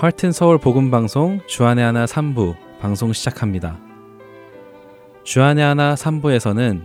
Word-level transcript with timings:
Heart 0.00 0.20
and 0.20 0.32
Seoul 0.32 0.56
복음 0.56 0.90
방송 0.90 1.40
주안의 1.46 1.84
하나 1.84 2.06
3부 2.06 2.56
방송 2.80 3.12
시작합니다. 3.12 3.78
주안의 5.24 5.62
하나 5.62 5.94
3부에서는 5.94 6.84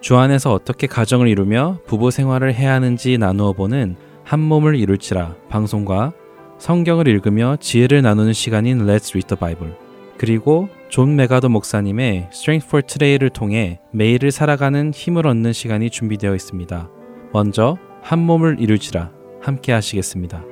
주안에서 0.00 0.52
어떻게 0.52 0.86
가정을 0.86 1.26
이루며 1.28 1.78
부부 1.86 2.10
생활을 2.10 2.54
해야 2.54 2.72
하는지 2.74 3.18
나누어 3.18 3.52
보는 3.52 3.96
한 4.24 4.40
몸을 4.40 4.76
이룰지라 4.76 5.34
방송과 5.48 6.12
성경을 6.58 7.08
읽으며 7.08 7.56
지혜를 7.60 8.00
나누는 8.02 8.32
시간인 8.32 8.86
Let's 8.86 9.10
Read 9.10 9.26
the 9.26 9.38
Bible 9.38 9.81
그리고 10.22 10.68
존 10.88 11.16
맥아더 11.16 11.48
목사님의 11.48 12.28
Strength 12.30 12.68
for 12.68 12.82
Today를 12.86 13.30
통해 13.30 13.80
매일을 13.90 14.30
살아가는 14.30 14.92
힘을 14.94 15.26
얻는 15.26 15.52
시간이 15.52 15.90
준비되어 15.90 16.36
있습니다. 16.36 16.88
먼저 17.32 17.76
한 18.02 18.20
몸을 18.20 18.58
이룰지라 18.60 19.10
함께 19.40 19.72
하시겠습니다. 19.72 20.44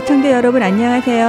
애청자 0.00 0.32
여러분 0.32 0.62
안녕하세요. 0.62 1.26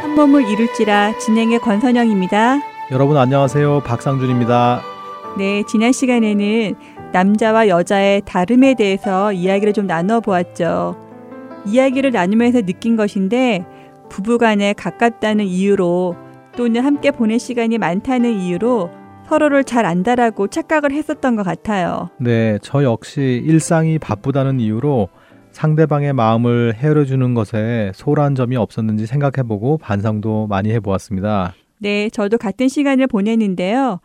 한 0.00 0.14
몸을 0.14 0.48
이룰지라 0.48 1.18
진행의 1.18 1.58
권선영입니다. 1.58 2.58
여러분 2.92 3.18
안녕하세요. 3.18 3.82
박상준입니다. 3.84 4.80
네, 5.36 5.62
지난 5.68 5.92
시간에는 5.92 6.76
남자와 7.12 7.68
여자의 7.68 8.22
다름에 8.24 8.72
대해서 8.72 9.34
이야기를 9.34 9.74
좀 9.74 9.86
나눠 9.86 10.20
보았죠. 10.20 10.96
이야기를 11.66 12.12
나누면서 12.12 12.62
느낀 12.62 12.96
것인데 12.96 13.66
부부간에 14.08 14.72
가깝다는 14.72 15.44
이유로 15.44 16.16
또는 16.56 16.82
함께 16.82 17.10
보낼 17.10 17.38
시간이 17.38 17.76
많다는 17.76 18.32
이유로 18.32 18.88
서로를 19.28 19.62
잘 19.64 19.84
안다라고 19.84 20.46
착각을 20.48 20.92
했었던 20.92 21.36
것 21.36 21.42
같아요. 21.42 22.08
네, 22.16 22.58
저 22.62 22.82
역시 22.82 23.42
일상이 23.44 23.98
바쁘다는 23.98 24.58
이유로 24.58 25.10
상대방의 25.52 26.12
마음을 26.12 26.74
헤아려주는 26.74 27.34
것에 27.34 27.92
소홀한 27.94 28.34
점이 28.34 28.56
없었는지 28.56 29.06
생각해보고 29.06 29.78
반성도 29.78 30.46
많이 30.46 30.70
해보았습니다. 30.70 31.54
네, 31.78 32.08
저도 32.10 32.38
같은 32.38 32.68
시간을 32.68 33.06
보내는데요. 33.06 34.00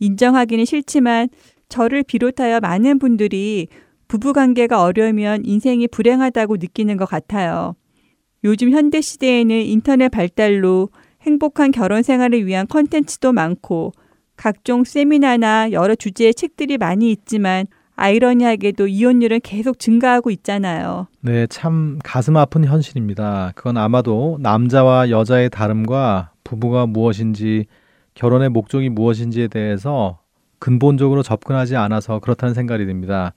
인정하기는 0.00 0.64
싫지만 0.64 1.28
저를 1.68 2.02
비롯하여 2.02 2.60
많은 2.60 2.98
분들이 2.98 3.68
부부관계가 4.08 4.82
어려우면 4.82 5.44
인생이 5.44 5.88
불행하다고 5.88 6.56
느끼는 6.58 6.96
것 6.96 7.06
같아요. 7.06 7.74
요즘 8.44 8.70
현대 8.70 9.00
시대에는 9.00 9.56
인터넷 9.62 10.08
발달로 10.08 10.90
행복한 11.22 11.72
결혼 11.72 12.02
생활을 12.02 12.46
위한 12.46 12.66
컨텐츠도 12.68 13.32
많고 13.32 13.92
각종 14.36 14.84
세미나나 14.84 15.72
여러 15.72 15.94
주제의 15.94 16.34
책들이 16.34 16.78
많이 16.78 17.10
있지만 17.10 17.66
아이러니하게도 17.96 18.86
이혼율은 18.86 19.40
계속 19.42 19.78
증가하고 19.78 20.30
있잖아요. 20.30 21.08
네, 21.20 21.46
참 21.46 21.98
가슴 22.04 22.36
아픈 22.36 22.64
현실입니다. 22.64 23.52
그건 23.54 23.78
아마도 23.78 24.38
남자와 24.40 25.10
여자의 25.10 25.50
다름과 25.50 26.32
부부가 26.44 26.86
무엇인지 26.86 27.66
결혼의 28.14 28.50
목적이 28.50 28.90
무엇인지에 28.90 29.48
대해서 29.48 30.18
근본적으로 30.58 31.22
접근하지 31.22 31.76
않아서 31.76 32.18
그렇다는 32.18 32.54
생각이 32.54 32.86
듭니다. 32.86 33.34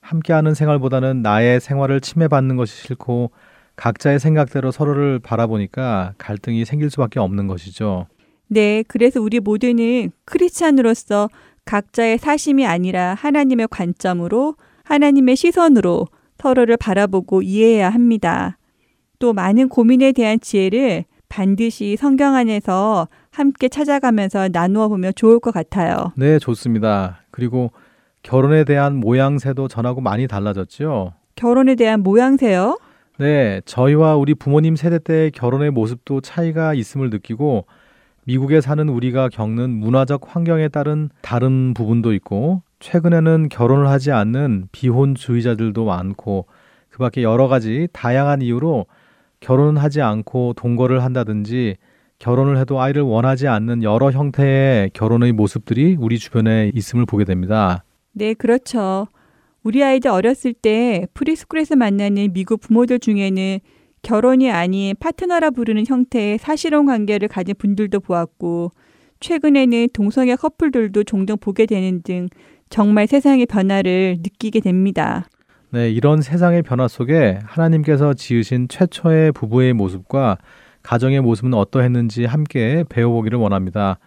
함께하는 0.00 0.54
생활보다는 0.54 1.22
나의 1.22 1.60
생활을 1.60 2.00
침해받는 2.00 2.56
것이 2.56 2.86
싫고 2.86 3.30
각자의 3.76 4.18
생각대로 4.18 4.70
서로를 4.70 5.18
바라보니까 5.18 6.14
갈등이 6.18 6.64
생길 6.64 6.90
수밖에 6.90 7.20
없는 7.20 7.46
것이죠. 7.46 8.06
네, 8.48 8.82
그래서 8.88 9.20
우리 9.20 9.40
모두는 9.40 10.10
크리스찬으로서 10.24 11.28
각자의 11.68 12.16
사심이 12.16 12.66
아니라 12.66 13.12
하나님의 13.12 13.68
관점으로 13.70 14.54
하나님의 14.84 15.36
시선으로 15.36 16.06
서로를 16.38 16.78
바라보고 16.78 17.42
이해해야 17.42 17.90
합니다. 17.90 18.56
또 19.18 19.34
많은 19.34 19.68
고민에 19.68 20.12
대한 20.12 20.40
지혜를 20.40 21.04
반드시 21.28 21.96
성경 21.98 22.34
안에서 22.36 23.08
함께 23.30 23.68
찾아가면서 23.68 24.48
나누어 24.50 24.88
보면 24.88 25.12
좋을 25.14 25.40
것 25.40 25.52
같아요. 25.52 26.12
네, 26.16 26.38
좋습니다. 26.38 27.20
그리고 27.30 27.70
결혼에 28.22 28.64
대한 28.64 28.96
모양새도 28.96 29.68
전하고 29.68 30.00
많이 30.00 30.26
달라졌죠. 30.26 31.12
결혼에 31.34 31.74
대한 31.74 32.02
모양새요? 32.02 32.78
네, 33.18 33.60
저희와 33.66 34.16
우리 34.16 34.34
부모님 34.34 34.74
세대 34.74 34.98
때의 34.98 35.32
결혼의 35.32 35.70
모습도 35.70 36.22
차이가 36.22 36.72
있음을 36.72 37.10
느끼고 37.10 37.66
미국에 38.28 38.60
사는 38.60 38.86
우리가 38.90 39.30
겪는 39.30 39.70
문화적 39.70 40.24
환경에 40.26 40.68
따른 40.68 41.08
다른 41.22 41.72
부분도 41.72 42.12
있고 42.12 42.60
최근에는 42.78 43.48
결혼을 43.48 43.88
하지 43.88 44.12
않는 44.12 44.68
비혼주의자들도 44.70 45.82
많고 45.86 46.44
그 46.90 46.98
밖에 46.98 47.22
여러 47.22 47.48
가지 47.48 47.88
다양한 47.94 48.42
이유로 48.42 48.84
결혼을 49.40 49.82
하지 49.82 50.02
않고 50.02 50.52
동거를 50.58 51.02
한다든지 51.02 51.76
결혼을 52.18 52.58
해도 52.58 52.78
아이를 52.82 53.00
원하지 53.00 53.48
않는 53.48 53.82
여러 53.82 54.10
형태의 54.10 54.90
결혼의 54.92 55.32
모습들이 55.32 55.96
우리 55.98 56.18
주변에 56.18 56.70
있음을 56.74 57.06
보게 57.06 57.24
됩니다. 57.24 57.82
네, 58.12 58.34
그렇죠. 58.34 59.06
우리 59.62 59.82
아이들 59.82 60.10
어렸을 60.10 60.52
때 60.52 61.06
프리스쿨에서 61.14 61.76
만나는 61.76 62.34
미국 62.34 62.60
부모들 62.60 62.98
중에는 62.98 63.60
결혼이 64.02 64.50
아닌 64.50 64.94
파트너라 64.98 65.50
부르는 65.50 65.84
형태의 65.86 66.38
사실혼 66.38 66.86
관계를 66.86 67.28
가진 67.28 67.54
분들도 67.56 68.00
보았고 68.00 68.70
최근에는 69.20 69.88
동성애 69.92 70.36
커플들도 70.36 71.04
종종 71.04 71.36
보게 71.38 71.66
되는 71.66 72.02
등 72.02 72.28
정말 72.70 73.06
세상의 73.06 73.46
변화를 73.46 74.18
느끼게 74.18 74.60
됩니다. 74.60 75.26
네, 75.70 75.90
이런 75.90 76.22
세상의 76.22 76.62
변화 76.62 76.88
속에 76.88 77.40
하나님께서 77.44 78.14
지으신 78.14 78.68
최초의 78.68 79.32
부부의 79.32 79.74
모습과 79.74 80.38
가정의 80.82 81.20
모습은 81.20 81.52
어떠했는지 81.54 82.24
함께 82.24 82.84
배워보기를 82.88 83.38
원합니다. 83.38 83.98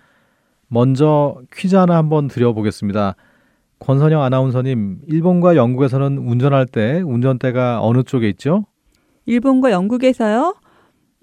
먼저 0.68 1.38
퀴즈 1.54 1.76
하나 1.76 1.98
한번 1.98 2.28
드려보겠습니다. 2.28 3.16
권선영 3.80 4.22
아나운서님, 4.22 5.00
일본과 5.08 5.56
영국에서는 5.56 6.18
운전할 6.18 6.66
때 6.66 7.02
운전대가 7.02 7.82
어느 7.82 8.04
쪽에 8.04 8.30
있죠? 8.30 8.66
일본과 9.26 9.72
영국에서요? 9.72 10.56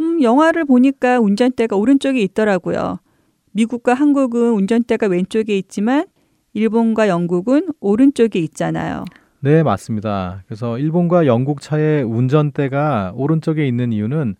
음, 0.00 0.22
영화를 0.22 0.64
보니까 0.64 1.18
운전대가 1.18 1.76
오른쪽에 1.76 2.20
있더라고요. 2.20 2.98
미국과 3.52 3.94
한국은 3.94 4.52
운전대가 4.52 5.06
왼쪽에 5.08 5.56
있지만 5.58 6.06
일본과 6.52 7.08
영국은 7.08 7.68
오른쪽에 7.80 8.38
있잖아요. 8.40 9.04
네, 9.40 9.62
맞습니다. 9.62 10.42
그래서 10.46 10.78
일본과 10.78 11.26
영국 11.26 11.60
차의 11.60 12.02
운전대가 12.02 13.12
오른쪽에 13.14 13.66
있는 13.66 13.92
이유는 13.92 14.36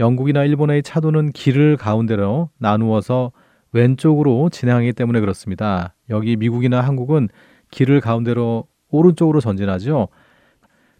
영국이나 0.00 0.44
일본의 0.44 0.82
차도는 0.82 1.32
길을 1.32 1.76
가운데로 1.76 2.50
나누어서 2.58 3.32
왼쪽으로 3.72 4.50
진행하기 4.50 4.92
때문에 4.92 5.20
그렇습니다. 5.20 5.94
여기 6.10 6.36
미국이나 6.36 6.80
한국은 6.80 7.28
길을 7.70 8.00
가운데로 8.00 8.66
오른쪽으로 8.90 9.40
전진하죠. 9.40 10.08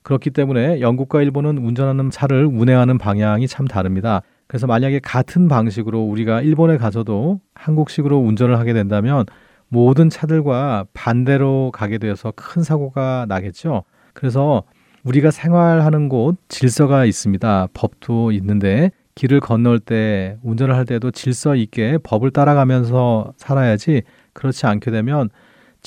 그렇기 0.04 0.30
때문에 0.30 0.80
영국과 0.80 1.22
일본은 1.22 1.58
운전하는 1.58 2.10
차를 2.10 2.44
운행하는 2.44 2.98
방향이 2.98 3.48
참 3.48 3.66
다릅니다. 3.66 4.20
그래서 4.46 4.66
만약에 4.66 5.00
같은 5.00 5.48
방식으로 5.48 6.02
우리가 6.02 6.42
일본에 6.42 6.76
가서도 6.76 7.40
한국식으로 7.54 8.18
운전을 8.18 8.58
하게 8.58 8.74
된다면 8.74 9.24
모든 9.68 10.10
차들과 10.10 10.84
반대로 10.92 11.72
가게 11.72 11.96
되어서 11.96 12.32
큰 12.36 12.62
사고가 12.62 13.24
나겠죠. 13.28 13.84
그래서 14.12 14.62
우리가 15.04 15.30
생활하는 15.30 16.10
곳 16.10 16.36
질서가 16.48 17.06
있습니다. 17.06 17.68
법도 17.72 18.32
있는데 18.32 18.90
길을 19.14 19.40
건널 19.40 19.80
때 19.80 20.36
운전을 20.42 20.76
할 20.76 20.84
때도 20.84 21.12
질서 21.12 21.56
있게 21.56 21.98
법을 22.02 22.30
따라가면서 22.30 23.32
살아야지 23.38 24.02
그렇지 24.34 24.66
않게 24.66 24.90
되면 24.90 25.30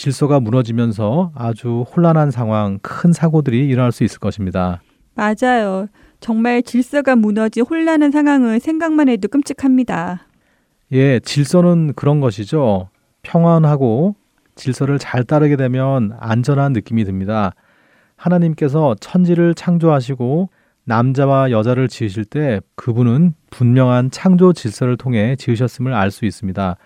질서가 0.01 0.39
무너지면서 0.39 1.31
아주 1.35 1.83
혼란한 1.93 2.29
상황, 2.31 2.77
큰 2.81 3.11
사고들이 3.11 3.67
일어날 3.67 3.91
수 3.91 4.03
있을 4.03 4.19
것입니다. 4.19 4.79
맞아요. 5.15 5.87
정말 6.19 6.61
질서가 6.61 7.15
무너진 7.15 7.63
혼란한 7.63 8.11
상황은 8.11 8.59
생각만 8.59 9.09
해도 9.09 9.27
끔찍합니다. 9.27 10.27
예, 10.91 11.19
질서는 11.19 11.93
그런 11.95 12.21
것이죠. 12.21 12.89
평안하고 13.23 14.15
질서를 14.55 14.99
잘 14.99 15.23
따르게 15.23 15.55
되면 15.55 16.15
안전한 16.19 16.73
느낌이 16.73 17.03
듭니다. 17.03 17.53
하나님께서 18.15 18.95
천지를 18.99 19.55
창조하시고 19.55 20.49
남자와 20.85 21.49
여자를 21.49 21.87
지으실 21.87 22.23
때 22.23 22.61
그분은 22.75 23.33
분명한 23.49 24.11
창조 24.11 24.53
질서를 24.53 24.95
통해 24.95 25.35
지으셨음을 25.35 25.93
알 25.93 26.11
수 26.11 26.25
있습니다. 26.25 26.77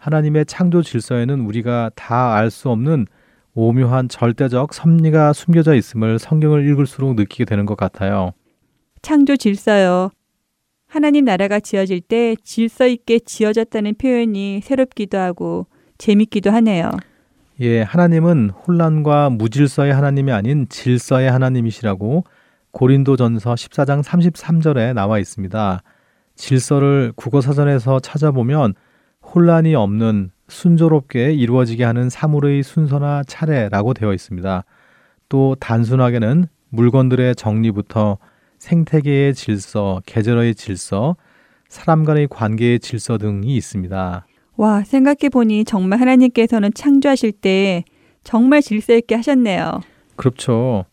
하나님의 0.00 0.46
창조 0.46 0.82
질서에는 0.82 1.40
우리가 1.40 1.90
다 1.94 2.34
알 2.34 2.50
수 2.50 2.70
없는 2.70 3.06
오묘한 3.54 4.08
절대적 4.08 4.72
섭리가 4.72 5.32
숨겨져 5.32 5.74
있음을 5.74 6.18
성경을 6.18 6.66
읽을수록 6.68 7.14
느끼게 7.16 7.44
되는 7.44 7.66
것 7.66 7.76
같아요. 7.76 8.32
창조 9.02 9.36
질서요. 9.36 10.10
하나님 10.86 11.24
나라가 11.24 11.60
지어질 11.60 12.00
때 12.00 12.34
질서 12.42 12.86
있게 12.86 13.18
지어졌다는 13.20 13.94
표현이 13.96 14.60
새롭기도 14.62 15.18
하고 15.18 15.66
재밌기도 15.98 16.50
하네요. 16.50 16.90
예, 17.60 17.82
하나님은 17.82 18.50
혼란과 18.50 19.30
무질서의 19.30 19.92
하나님이 19.92 20.32
아닌 20.32 20.66
질서의 20.68 21.30
하나님이시라고 21.30 22.24
고린도전서 22.70 23.54
14장 23.54 24.02
33절에 24.02 24.94
나와 24.94 25.18
있습니다. 25.18 25.82
질서를 26.36 27.12
국어 27.16 27.40
사전에서 27.40 28.00
찾아보면 28.00 28.74
혼란이 29.32 29.74
없는 29.74 30.30
순조롭게 30.48 31.32
이루어지게 31.32 31.84
하는 31.84 32.10
사물의 32.10 32.62
순서나 32.62 33.22
차례라고 33.26 33.94
되어 33.94 34.12
있습니다. 34.12 34.64
또 35.28 35.56
단순하게는 35.60 36.46
물건들의 36.70 37.36
정리부터 37.36 38.18
생태계의 38.58 39.34
질서, 39.34 40.00
계절의 40.06 40.56
질서, 40.56 41.16
사람 41.68 42.04
간의 42.04 42.26
관계의 42.28 42.80
질서 42.80 43.16
등이 43.16 43.54
있습니다. 43.56 44.26
와, 44.56 44.82
생각해 44.82 45.28
보니 45.32 45.64
정말 45.64 46.00
하나님께서는 46.00 46.72
창조하실 46.74 47.32
때 47.32 47.84
정말 48.24 48.60
질서 48.60 48.94
있게 48.94 49.14
하셨네요. 49.14 49.80
그렇죠. 50.16 50.84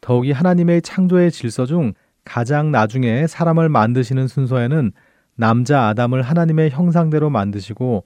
더욱이 0.00 0.32
하나님의 0.32 0.82
창조의 0.82 1.30
질서 1.30 1.66
중 1.66 1.92
가장 2.24 2.72
나중에 2.72 3.26
사람을 3.26 3.68
만드시는 3.68 4.26
순서에는 4.26 4.92
남자 5.36 5.88
아담을 5.88 6.22
하나님의 6.22 6.70
형상대로 6.70 7.30
만드시고 7.30 8.04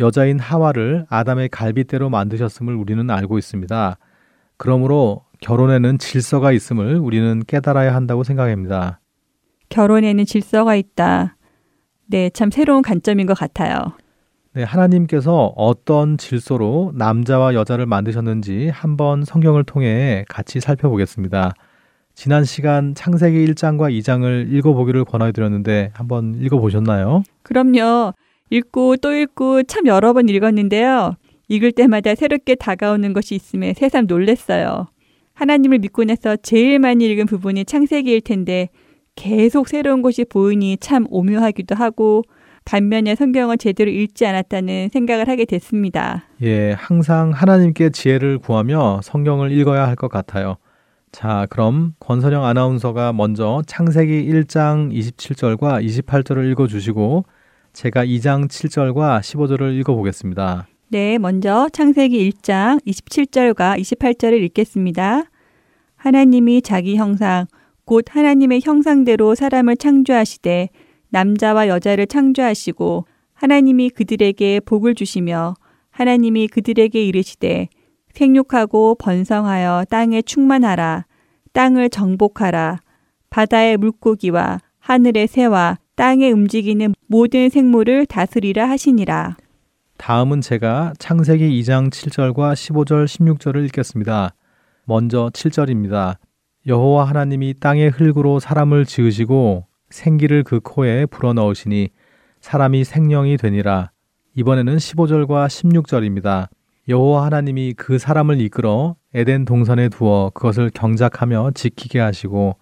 여자인 0.00 0.38
하와를 0.38 1.06
아담의 1.08 1.48
갈빗대로 1.48 2.10
만드셨음을 2.10 2.74
우리는 2.74 3.08
알고 3.08 3.38
있습니다. 3.38 3.98
그러므로 4.56 5.24
결혼에는 5.40 5.98
질서가 5.98 6.52
있음을 6.52 6.96
우리는 6.96 7.42
깨달아야 7.46 7.94
한다고 7.94 8.24
생각합니다. 8.24 9.00
결혼에는 9.68 10.24
질서가 10.24 10.76
있다. 10.76 11.36
네, 12.06 12.30
참 12.30 12.50
새로운 12.50 12.82
관점인 12.82 13.26
것 13.26 13.34
같아요. 13.34 13.92
네, 14.54 14.64
하나님께서 14.64 15.52
어떤 15.56 16.18
질서로 16.18 16.92
남자와 16.94 17.54
여자를 17.54 17.86
만드셨는지 17.86 18.68
한번 18.68 19.24
성경을 19.24 19.64
통해 19.64 20.24
같이 20.28 20.60
살펴보겠습니다. 20.60 21.54
지난 22.14 22.44
시간 22.44 22.94
창세기 22.94 23.44
1장과 23.46 23.90
2장을 23.98 24.52
읽어보기를 24.52 25.04
권해드렸는데 25.04 25.90
한번 25.94 26.34
읽어보셨나요? 26.40 27.22
그럼요. 27.42 28.12
읽고 28.50 28.96
또 28.98 29.12
읽고 29.14 29.62
참 29.64 29.86
여러 29.86 30.12
번 30.12 30.28
읽었는데요. 30.28 31.14
읽을 31.48 31.72
때마다 31.72 32.14
새롭게 32.14 32.54
다가오는 32.54 33.12
것이 33.12 33.34
있음에 33.34 33.72
새삼 33.74 34.06
놀랬어요. 34.06 34.88
하나님을 35.34 35.78
믿고 35.78 36.04
나서 36.04 36.36
제일 36.36 36.78
많이 36.78 37.06
읽은 37.06 37.26
부분이 37.26 37.64
창세기일 37.64 38.20
텐데 38.20 38.68
계속 39.16 39.68
새로운 39.68 40.02
것이 40.02 40.24
보이니 40.24 40.78
참 40.80 41.06
오묘하기도 41.10 41.74
하고 41.74 42.22
반면에 42.64 43.14
성경을 43.16 43.58
제대로 43.58 43.90
읽지 43.90 44.24
않았다는 44.26 44.90
생각을 44.92 45.28
하게 45.28 45.44
됐습니다. 45.46 46.24
예, 46.42 46.72
항상 46.72 47.30
하나님께 47.32 47.90
지혜를 47.90 48.38
구하며 48.38 49.00
성경을 49.02 49.50
읽어야 49.52 49.86
할 49.88 49.96
것 49.96 50.08
같아요. 50.08 50.56
자, 51.12 51.46
그럼 51.50 51.94
권선영 52.00 52.42
아나운서가 52.42 53.12
먼저 53.12 53.62
창세기 53.66 54.24
1장 54.32 54.90
27절과 54.90 55.84
28절을 55.84 56.50
읽어 56.50 56.66
주시고 56.66 57.26
제가 57.74 58.06
2장 58.06 58.48
7절과 58.48 59.20
15절을 59.20 59.78
읽어 59.78 59.94
보겠습니다. 59.94 60.66
네, 60.88 61.18
먼저 61.18 61.68
창세기 61.70 62.30
1장 62.30 62.82
27절과 62.86 63.78
28절을 63.78 64.42
읽겠습니다. 64.44 65.24
하나님이 65.96 66.62
자기 66.62 66.96
형상 66.96 67.46
곧 67.84 68.06
하나님의 68.08 68.62
형상대로 68.64 69.34
사람을 69.34 69.76
창조하시되 69.76 70.70
남자와 71.10 71.68
여자를 71.68 72.06
창조하시고 72.06 73.04
하나님이 73.34 73.90
그들에게 73.90 74.60
복을 74.60 74.94
주시며 74.94 75.54
하나님이 75.90 76.48
그들에게 76.48 77.04
이르시되 77.04 77.68
생육하고 78.12 78.96
번성하여 78.96 79.86
땅에 79.90 80.22
충만하라 80.22 81.06
땅을 81.52 81.90
정복하라 81.90 82.80
바다의 83.30 83.76
물고기와 83.76 84.60
하늘의 84.78 85.26
새와 85.28 85.78
땅에 85.94 86.30
움직이는 86.30 86.94
모든 87.06 87.48
생물을 87.48 88.06
다스리라 88.06 88.68
하시니라. 88.68 89.36
다음은 89.98 90.40
제가 90.40 90.94
창세기 90.98 91.48
2장 91.60 91.90
7절과 91.90 92.54
15절 92.54 93.04
16절을 93.06 93.64
읽겠습니다. 93.66 94.34
먼저 94.84 95.30
7절입니다. 95.32 96.16
여호와 96.66 97.04
하나님이 97.04 97.54
땅의 97.60 97.90
흙으로 97.90 98.40
사람을 98.40 98.84
지으시고 98.84 99.66
생기를 99.90 100.42
그 100.42 100.60
코에 100.60 101.06
불어넣으시니 101.06 101.90
사람이 102.40 102.84
생명이 102.84 103.36
되니라. 103.36 103.90
이번에는 104.34 104.76
15절과 104.76 105.46
16절입니다. 105.46 106.48
여호와 106.88 107.26
하나님이 107.26 107.74
그 107.74 107.98
사람을 107.98 108.40
이끌어 108.40 108.96
에덴 109.14 109.44
동산에 109.44 109.88
두어 109.88 110.30
그것을 110.34 110.70
경작하며 110.70 111.52
지키게 111.54 112.00
하시고 112.00 112.56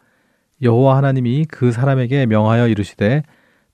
여호와 0.63 0.99
하나님이 0.99 1.47
그 1.47 1.73
사람에게 1.73 2.27
명하여 2.27 2.69
이르시되 2.69 3.23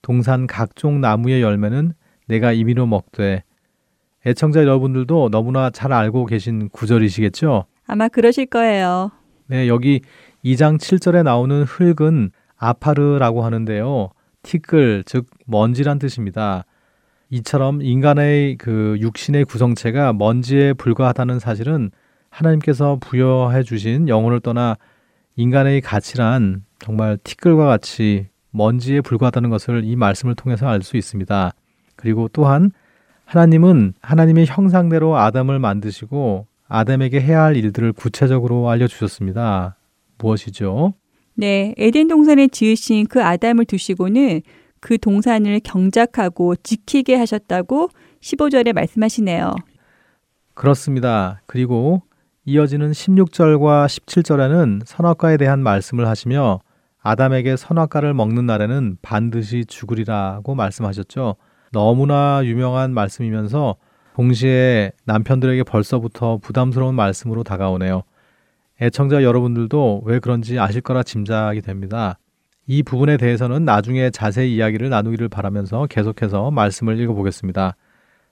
동산 0.01 0.47
각종 0.47 1.01
나무의 1.01 1.41
열매는 1.41 1.93
내가 2.27 2.53
임의로 2.53 2.85
먹되 2.85 3.43
애청자 4.25 4.61
여러분들도 4.61 5.29
너무나 5.29 5.69
잘 5.69 5.91
알고 5.91 6.25
계신 6.25 6.69
구절이시겠죠? 6.69 7.65
아마 7.85 8.07
그러실 8.07 8.45
거예요. 8.45 9.11
네, 9.47 9.67
여기 9.67 10.01
2장 10.43 10.77
7절에 10.77 11.23
나오는 11.23 11.63
흙은 11.63 12.31
아파르라고 12.57 13.43
하는데요. 13.45 14.09
티끌, 14.43 15.03
즉 15.05 15.27
먼지란 15.45 15.99
뜻입니다. 15.99 16.65
이처럼 17.29 17.81
인간의 17.81 18.57
그 18.57 18.97
육신의 18.99 19.45
구성체가 19.45 20.13
먼지에 20.13 20.73
불과하다는 20.73 21.39
사실은 21.39 21.91
하나님께서 22.29 22.97
부여해 23.01 23.63
주신 23.63 24.07
영혼을 24.07 24.39
떠나 24.39 24.77
인간의 25.35 25.81
가치란 25.81 26.63
정말 26.79 27.17
티끌과 27.23 27.65
같이 27.65 28.27
먼지에 28.51 29.01
불과하다는 29.01 29.49
것을 29.49 29.83
이 29.83 29.95
말씀을 29.95 30.35
통해서 30.35 30.67
알 30.67 30.81
수 30.81 30.97
있습니다. 30.97 31.51
그리고 31.95 32.29
또한 32.31 32.71
하나님은 33.25 33.93
하나님의 34.01 34.45
형상대로 34.45 35.17
아담을 35.17 35.59
만드시고 35.59 36.47
아담에게 36.69 37.19
해야 37.21 37.43
할 37.43 37.57
일들을 37.57 37.93
구체적으로 37.93 38.69
알려주셨습니다. 38.69 39.75
무엇이죠? 40.17 40.93
네, 41.35 41.75
에덴 41.77 42.07
동산에 42.07 42.47
지으신 42.47 43.07
그 43.07 43.23
아담을 43.23 43.65
두시고는 43.65 44.41
그 44.79 44.97
동산을 44.97 45.59
경작하고 45.61 46.55
지키게 46.55 47.15
하셨다고 47.15 47.89
15절에 48.21 48.73
말씀하시네요. 48.73 49.53
그렇습니다. 50.53 51.41
그리고 51.45 52.01
이어지는 52.45 52.91
16절과 52.91 53.85
17절에는 53.85 54.81
선악과에 54.85 55.37
대한 55.37 55.61
말씀을 55.61 56.07
하시며 56.07 56.61
아담에게 56.99 57.55
선악과를 57.55 58.13
먹는 58.13 58.45
날에는 58.45 58.97
반드시 59.01 59.65
죽으리라고 59.65 60.55
말씀하셨죠. 60.55 61.35
너무나 61.71 62.41
유명한 62.43 62.93
말씀이면서 62.93 63.75
동시에 64.15 64.91
남편들에게 65.05 65.63
벌써부터 65.63 66.39
부담스러운 66.41 66.95
말씀으로 66.95 67.43
다가오네요. 67.43 68.01
애청자 68.81 69.23
여러분들도 69.23 70.03
왜 70.05 70.19
그런지 70.19 70.57
아실 70.57 70.81
거라 70.81 71.03
짐작이 71.03 71.61
됩니다. 71.61 72.17
이 72.69 72.83
부분에 72.83 73.15
대해서는 73.15 73.63
나중에 73.63 74.09
자세히 74.09 74.53
이야기를 74.55 74.89
나누기를 74.89 75.29
바라면서 75.29 75.87
계속해서 75.89 76.51
말씀을 76.51 76.99
읽어보겠습니다. 76.99 77.77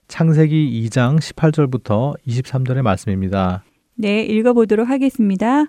창세기 0.10 0.90
2장 0.90 1.20
18절부터 1.20 2.16
23절의 2.28 2.82
말씀입니다. 2.82 3.64
네, 3.96 4.24
읽어보도록 4.24 4.90
하겠습니다. 4.90 5.66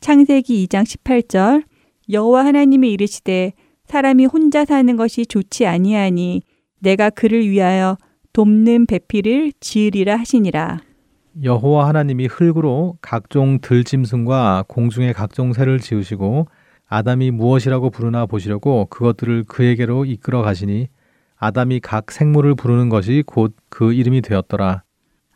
창세기 0.00 0.66
2장 0.66 0.84
18절 0.84 1.64
여호와 2.10 2.46
하나님이 2.46 2.90
이르시되 2.92 3.52
사람이 3.84 4.24
혼자 4.24 4.64
사는 4.64 4.96
것이 4.96 5.26
좋지 5.26 5.66
아니하니 5.66 6.40
내가 6.80 7.10
그를 7.10 7.46
위하여 7.46 7.98
돕는 8.32 8.86
배필을 8.86 9.52
지으리라 9.60 10.16
하시니라. 10.16 10.80
여호와 11.42 11.88
하나님이 11.88 12.28
흙으로 12.28 12.96
각종 13.02 13.58
들짐승과 13.60 14.64
공중의 14.68 15.12
각종 15.12 15.52
새를 15.52 15.80
지으시고 15.80 16.46
아담이 16.88 17.30
무엇이라고 17.32 17.90
부르나 17.90 18.26
보시려고 18.26 18.86
그것들을 18.86 19.44
그에게로 19.44 20.04
이끌어 20.04 20.42
가시니 20.42 20.88
아담이 21.36 21.80
각 21.80 22.10
생물을 22.12 22.54
부르는 22.54 22.88
것이 22.88 23.22
곧 23.26 23.54
그 23.68 23.92
이름이 23.92 24.22
되었더라. 24.22 24.84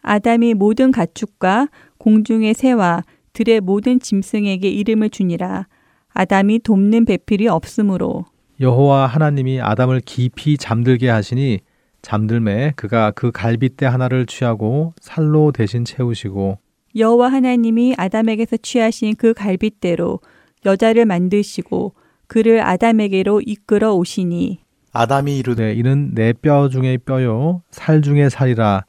아담이 0.03 0.55
모든 0.55 0.93
가축과 0.93 1.69
공중의 1.99 2.55
새와 2.55 3.03
들의 3.35 3.61
모든 3.61 4.01
짐승에게 4.01 4.69
이름을 4.71 5.11
주니라. 5.11 5.67
아담이 6.15 6.61
돕는 6.61 7.05
배필이 7.05 7.49
없으므로 7.49 8.25
여호와 8.61 9.07
하나님이 9.07 9.61
아담을 9.61 10.01
깊이 10.05 10.57
잠들게 10.57 11.09
하시니 11.11 11.61
잠들매 12.03 12.73
그가 12.77 13.11
그 13.11 13.31
갈빗대 13.31 13.85
하나를 13.87 14.25
취하고 14.27 14.95
살로 15.01 15.53
대신 15.53 15.85
채우시고 15.85 16.59
여호와 16.97 17.31
하나님이 17.31 17.95
아담에게서 17.99 18.57
취하신 18.57 19.15
그 19.17 19.35
갈빗대로 19.35 20.21
여자를 20.65 21.07
만드시고 21.07 21.95
그를 22.27 22.61
아담에게로 22.63 23.43
이끌어 23.45 23.95
오시니 23.95 24.61
아담이 24.93 25.39
이르되 25.39 25.75
이는 25.75 26.15
내 26.15 26.33
뼈 26.33 26.69
중에 26.69 26.99
뼈요 26.99 27.63
살 27.71 28.03
중에 28.03 28.29
살이라 28.29 28.85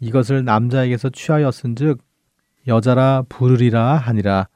이것을 0.00 0.44
남자에게서 0.44 1.10
취하였은즉 1.10 1.98
여자라 2.66 3.24
부르리라 3.28 3.96
하니라 3.96 4.48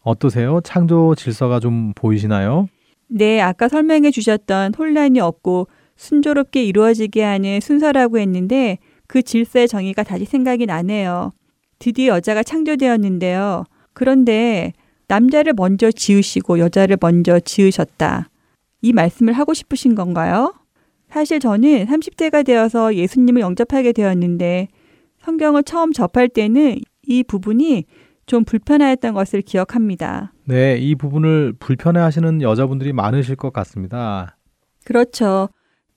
어떠세요? 0.00 0.60
창조 0.62 1.14
질서가 1.14 1.60
좀 1.60 1.92
보이시나요? 1.94 2.68
네, 3.08 3.40
아까 3.40 3.68
설명해 3.68 4.10
주셨던 4.10 4.74
혼란이 4.74 5.20
없고 5.20 5.68
순조롭게 5.96 6.62
이루어지게 6.64 7.22
하는 7.22 7.60
순서라고 7.60 8.18
했는데 8.18 8.78
그 9.06 9.22
질서의 9.22 9.68
정의가 9.68 10.02
다시 10.02 10.24
생각이 10.26 10.66
나네요. 10.66 11.30
드디어 11.78 12.14
여자가 12.16 12.42
창조되었는데요. 12.42 13.64
그런데 13.94 14.72
남자를 15.08 15.52
먼저 15.54 15.90
지으시고 15.90 16.58
여자를 16.58 16.96
먼저 17.00 17.40
지으셨다. 17.40 18.30
이 18.82 18.92
말씀을 18.92 19.32
하고 19.32 19.54
싶으신 19.54 19.94
건가요? 19.94 20.54
사실 21.08 21.40
저는 21.40 21.86
30대가 21.86 22.44
되어서 22.44 22.94
예수님을 22.94 23.40
영접하게 23.40 23.92
되었는데 23.92 24.68
성경을 25.22 25.62
처음 25.62 25.92
접할 25.92 26.28
때는 26.28 26.78
이 27.06 27.22
부분이 27.22 27.84
좀 28.26 28.44
불편하였던 28.44 29.14
것을 29.14 29.42
기억합니다. 29.42 30.32
네, 30.44 30.76
이 30.78 30.94
부분을 30.94 31.54
불편해 31.58 32.00
하시는 32.00 32.42
여자분들이 32.42 32.92
많으실 32.92 33.36
것 33.36 33.52
같습니다. 33.52 34.36
그렇죠. 34.84 35.48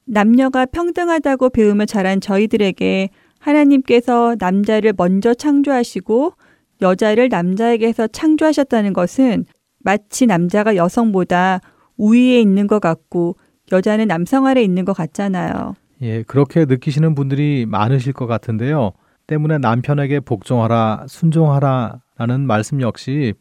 남녀가 0.06 0.66
평등하다고 0.66 1.50
배우며 1.50 1.86
자란 1.86 2.22
저희들에게 2.22 3.10
하나님께서 3.40 4.36
남자를 4.40 4.94
먼저 4.96 5.34
창조하시고 5.34 6.34
여자를 6.82 7.30
남자에게서 7.30 8.08
창조하셨다는 8.08 8.94
것은 8.94 9.46
마치 9.80 10.26
남자가 10.26 10.76
여성보다 10.76 11.62
우위에 11.98 12.40
있는 12.40 12.68
것 12.68 12.80
같고 12.80 13.38
여자는 13.72 14.08
남성 14.08 14.46
아래 14.46 14.62
있는 14.62 14.86
것 14.86 14.94
같잖아요. 14.94 15.76
예, 16.02 16.24
그렇게 16.24 16.66
느끼시는 16.66 17.16
분들이 17.16 17.66
많으실 17.68 18.14
것 18.14 18.28
같은데요. 18.28 18.92
때문에 19.26 19.58
남편에게 19.58 20.22
복종하라, 20.22 21.06
순종하라 21.08 22.02
라는 22.18 22.42
말씀 22.48 22.82
역시 22.82 23.34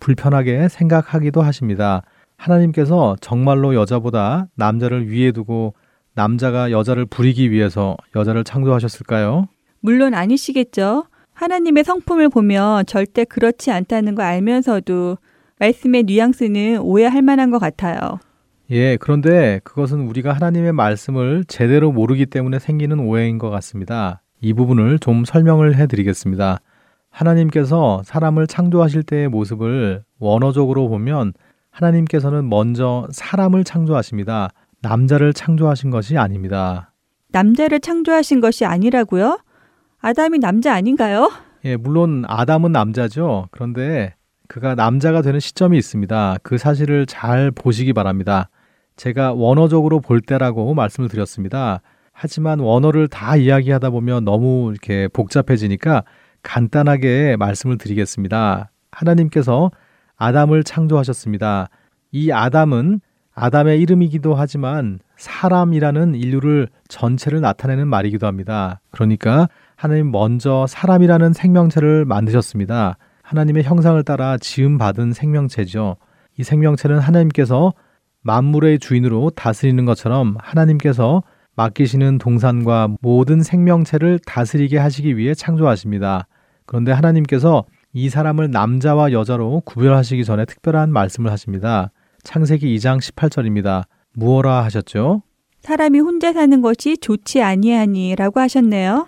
불편하게 0.00 0.68
생각하기도 0.68 1.42
하십니다. 1.42 2.02
하나님께서 2.36 3.16
정말로 3.20 3.74
여자보다 3.74 4.48
남자를 4.54 5.10
위에 5.10 5.32
두고 5.32 5.74
남자가 6.14 6.70
여자를 6.70 7.06
부리기 7.06 7.50
위해서 7.50 7.96
여자를 8.14 8.44
창조하셨을까요? 8.44 9.48
물론 9.80 10.14
아니시겠죠. 10.14 11.04
하나님의 11.34 11.84
성품을 11.84 12.28
보면 12.30 12.86
절대 12.86 13.24
그렇지 13.24 13.70
않다는 13.70 14.14
거 14.14 14.22
알면서도 14.22 15.18
말씀의 15.58 16.04
뉘앙스는 16.04 16.78
오해할 16.80 17.22
만한 17.22 17.50
것 17.50 17.58
같아요. 17.58 18.18
예, 18.70 18.96
그런데 18.96 19.60
그것은 19.62 20.00
우리가 20.08 20.32
하나님의 20.32 20.72
말씀을 20.72 21.44
제대로 21.46 21.92
모르기 21.92 22.26
때문에 22.26 22.58
생기는 22.58 22.98
오해인 22.98 23.38
것 23.38 23.50
같습니다. 23.50 24.22
이 24.40 24.52
부분을 24.52 24.98
좀 24.98 25.24
설명을 25.24 25.76
해 25.76 25.86
드리겠습니다. 25.86 26.60
하나님께서 27.10 28.02
사람을 28.04 28.46
창조하실 28.46 29.04
때의 29.04 29.28
모습을 29.28 30.02
원어적으로 30.18 30.88
보면 30.88 31.32
하나님께서는 31.70 32.48
먼저 32.48 33.06
사람을 33.12 33.64
창조하십니다. 33.64 34.50
남자를 34.80 35.32
창조하신 35.32 35.90
것이 35.90 36.16
아닙니다. 36.16 36.92
남자를 37.28 37.80
창조하신 37.80 38.40
것이 38.40 38.64
아니라고요? 38.64 39.38
아담이 40.04 40.38
남자 40.38 40.74
아닌가요? 40.74 41.32
예, 41.64 41.76
물론 41.76 42.24
아담은 42.28 42.72
남자죠. 42.72 43.48
그런데 43.50 44.14
그가 44.48 44.74
남자가 44.74 45.22
되는 45.22 45.40
시점이 45.40 45.78
있습니다. 45.78 46.36
그 46.42 46.58
사실을 46.58 47.06
잘 47.06 47.50
보시기 47.50 47.94
바랍니다. 47.94 48.50
제가 48.96 49.32
원어적으로 49.32 50.00
볼 50.00 50.20
때라고 50.20 50.74
말씀을 50.74 51.08
드렸습니다. 51.08 51.80
하지만 52.12 52.58
원어를 52.60 53.08
다 53.08 53.36
이야기하다 53.36 53.88
보면 53.88 54.26
너무 54.26 54.70
이렇게 54.72 55.08
복잡해지니까 55.08 56.04
간단하게 56.42 57.36
말씀을 57.38 57.78
드리겠습니다. 57.78 58.70
하나님께서 58.92 59.70
아담을 60.16 60.64
창조하셨습니다. 60.64 61.70
이 62.12 62.30
아담은 62.30 63.00
아담의 63.34 63.80
이름이기도 63.80 64.34
하지만 64.34 64.98
사람이라는 65.16 66.14
인류를 66.14 66.68
전체를 66.88 67.40
나타내는 67.40 67.88
말이기도 67.88 68.26
합니다. 68.26 68.80
그러니까 68.90 69.48
하나님 69.76 70.10
먼저 70.10 70.66
사람이라는 70.68 71.32
생명체를 71.32 72.04
만드셨습니다. 72.04 72.96
하나님의 73.22 73.64
형상을 73.64 74.02
따라 74.04 74.36
지음 74.38 74.78
받은 74.78 75.12
생명체죠. 75.12 75.96
이 76.38 76.42
생명체는 76.44 76.98
하나님께서 76.98 77.72
만물의 78.22 78.78
주인으로 78.78 79.30
다스리는 79.30 79.84
것처럼 79.84 80.36
하나님께서 80.38 81.22
맡기시는 81.56 82.18
동산과 82.18 82.96
모든 83.00 83.42
생명체를 83.42 84.18
다스리게 84.26 84.78
하시기 84.78 85.16
위해 85.16 85.34
창조하십니다. 85.34 86.26
그런데 86.66 86.92
하나님께서 86.92 87.64
이 87.92 88.08
사람을 88.08 88.50
남자와 88.50 89.12
여자로 89.12 89.62
구별하시기 89.64 90.24
전에 90.24 90.44
특별한 90.46 90.92
말씀을 90.92 91.30
하십니다. 91.30 91.92
창세기 92.24 92.74
2장 92.76 92.98
18절입니다. 92.98 93.84
무어라 94.14 94.64
하셨죠? 94.64 95.22
사람이 95.60 96.00
혼자 96.00 96.32
사는 96.32 96.60
것이 96.60 96.98
좋지 96.98 97.42
아니하니라고 97.42 98.40
하셨네요. 98.40 99.06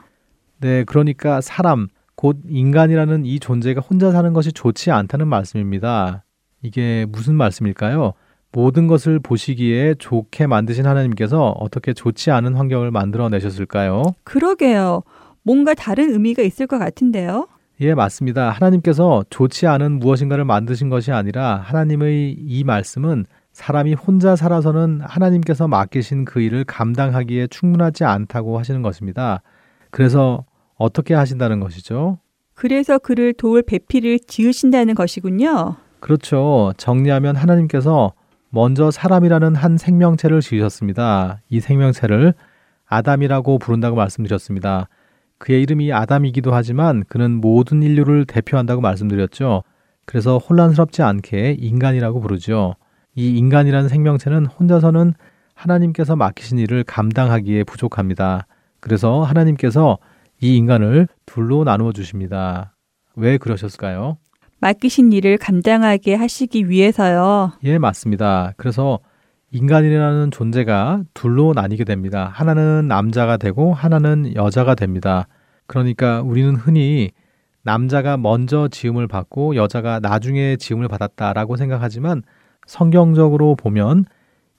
네, 0.59 0.85
그러니까 0.85 1.41
사람 1.41 1.89
곧 2.15 2.39
인간이라는 2.49 3.25
이 3.27 3.39
존재가 3.39 3.81
혼자 3.81 4.11
사는 4.11 4.33
것이 4.33 4.53
좋지 4.53 4.91
않다는 4.91 5.29
말씀입니다. 5.29 6.25
이게 6.63 7.07
무슨 7.09 7.35
말씀일까요? 7.35 8.15
모든 8.53 8.87
것을 8.87 9.19
보시기에 9.19 9.97
좋게 9.99 10.47
만드신 10.47 10.87
하나님께서 10.87 11.51
어떻게 11.51 11.93
좋지 11.93 12.31
않은 12.31 12.55
환경을 12.55 12.91
만들어 12.91 13.29
내셨을까요? 13.29 14.03
그러게요. 14.25 15.03
뭔가 15.43 15.75
다른 15.75 16.11
의미가 16.11 16.43
있을 16.43 16.67
것 16.67 16.79
같은데요. 16.79 17.49
예, 17.81 17.93
맞습니다. 17.93 18.49
하나님께서 18.51 19.25
좋지 19.29 19.67
않은 19.67 19.99
무엇인가를 19.99 20.47
만드신 20.47 20.89
것이 20.89 21.13
아니라 21.13 21.57
하나님의 21.57 22.33
이 22.33 22.65
말씀은 22.65 23.27
사람이 23.53 23.95
혼자 23.95 24.37
살아서는 24.37 25.03
하나님께서 25.03 25.69
맡기신 25.69 26.25
그 26.25 26.41
일을 26.41 26.65
감당하기에 26.65 27.49
충분하지 27.49 28.05
않다고 28.05 28.59
하시는 28.59 28.81
것입니다. 28.81 29.43
그래서 29.97 30.45
어떻게 30.75 31.15
하신다는 31.15 31.59
것이죠? 31.59 32.19
그래서 32.53 32.99
그를 32.99 33.33
도울 33.33 33.63
배필을 33.63 34.19
지으신다는 34.27 34.95
것이군요. 34.95 35.77
그렇죠. 36.01 36.75
정리하면 36.77 37.35
하나님께서 37.35 38.13
먼저 38.51 38.91
사람이라는 38.91 39.55
한 39.55 39.79
생명체를 39.79 40.43
지으셨습니다. 40.43 41.41
이 41.49 41.61
생명체를 41.61 42.35
아담이라고 42.85 43.59
부른다고 43.59 43.97
말씀드렸습니다. 43.97 44.91
그의 45.39 45.63
이름이 45.63 45.91
아담이기도 45.95 46.53
하지만 46.53 47.03
그는 47.09 47.41
모든 47.41 47.83
인류를 47.83 48.27
대표한다고 48.27 48.83
말씀드렸죠. 48.83 49.63
그래서 50.05 50.37
혼란스럽지 50.37 51.03
않게 51.03 51.57
인간이라고 51.59 52.21
부르죠. 52.21 52.75
이 53.15 53.39
인간이라는 53.39 53.89
생명체는 53.89 54.45
혼자서는 54.45 55.15
하나님께서 55.55 56.17
맡기신 56.17 56.59
일을 56.59 56.85
감당하기에 56.85 57.65
부족합니다. 57.65 58.47
그래서 58.87 59.25
하나님께서 59.25 59.99
이 60.41 60.57
인간을 60.57 61.09
둘로 61.27 61.65
나누어 61.65 61.91
주십니다. 61.91 62.77
왜 63.17 63.37
그러셨을까요? 63.37 64.17
맡기신 64.61 65.13
일을 65.13 65.39
감당하게 65.39 66.15
하시기 66.15 66.71
위해서요. 66.71 67.51
예, 67.65 67.79
맞습니다. 67.79 68.53
그래서 68.57 69.01
인간이라는 69.51 70.31
존재가 70.31 71.03
둘로 71.15 71.53
나뉘게 71.53 71.83
됩니다. 71.83 72.31
하나는 72.33 72.87
남자가 72.87 73.39
되고 73.39 73.75
하나는 73.75 74.37
여자가 74.37 74.77
됩니다. 74.77 75.27
그러니까 75.67 76.23
우리는 76.23 76.55
흔히 76.55 77.11
남자가 77.65 78.17
먼저 78.17 78.69
지음을 78.69 79.09
받고 79.09 79.57
여자가 79.57 79.99
나중에 79.99 80.55
지음을 80.55 80.87
받았다라고 80.87 81.57
생각하지만 81.57 82.23
성경적으로 82.69 83.57
보면 83.57 84.05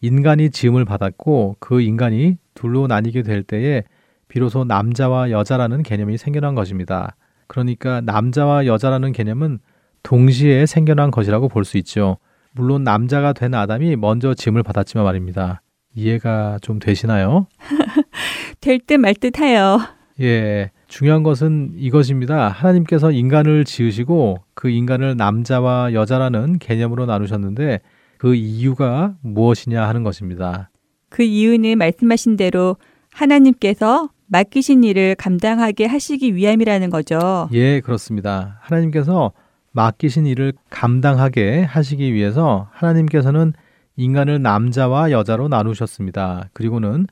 인간이 0.01 0.49
지음을 0.49 0.83
받았고 0.83 1.55
그 1.61 1.79
인간이 1.79 2.35
둘로 2.55 2.87
나뉘게 2.87 3.21
될 3.21 3.41
때에 3.41 3.83
비로소 4.27 4.63
남자와 4.63 5.31
여자라는 5.31 5.83
개념이 5.83 6.17
생겨난 6.17 6.55
것입니다. 6.55 7.15
그러니까 7.47 8.01
남자와 8.01 8.65
여자라는 8.65 9.11
개념은 9.13 9.59
동시에 10.03 10.65
생겨난 10.65 11.11
것이라고 11.11 11.47
볼 11.47 11.63
수 11.65 11.77
있죠. 11.77 12.17
물론 12.51 12.83
남자가 12.83 13.33
된 13.33 13.53
아담이 13.53 13.95
먼저 13.95 14.33
짐을 14.33 14.63
받았지만 14.63 15.03
말입니다. 15.05 15.61
이해가 15.95 16.59
좀 16.61 16.79
되시나요? 16.79 17.47
될 18.61 18.79
듯 18.79 18.95
말 18.97 19.13
듯해요. 19.15 19.79
예. 20.21 20.71
중요한 20.87 21.21
것은 21.23 21.73
이것입니다. 21.75 22.47
하나님께서 22.49 23.11
인간을 23.11 23.65
지으시고 23.65 24.37
그 24.53 24.69
인간을 24.69 25.17
남자와 25.17 25.93
여자라는 25.93 26.59
개념으로 26.59 27.05
나누셨는데 27.05 27.81
그 28.17 28.33
이유가 28.35 29.15
무엇이냐 29.21 29.87
하는 29.87 30.03
것입니다. 30.03 30.69
그 31.09 31.23
이유는 31.23 31.77
말씀하신 31.77 32.37
대로 32.37 32.77
하나님께서 33.13 34.09
맡기신 34.27 34.83
일을 34.83 35.15
감당하게 35.15 35.85
하시기 35.85 36.35
위함이라는 36.35 36.89
거죠. 36.89 37.49
예, 37.53 37.79
그렇습니다. 37.81 38.59
하나님께서 38.61 39.31
맡기신 39.71 40.25
일을 40.25 40.53
감당하게 40.69 41.63
하시기 41.63 42.13
위해서 42.13 42.67
하나님께서는 42.71 43.53
인간을 43.95 44.41
남자와 44.41 45.11
여자로 45.11 45.47
나누셨습니다. 45.47 46.49
그리고는 46.53 47.07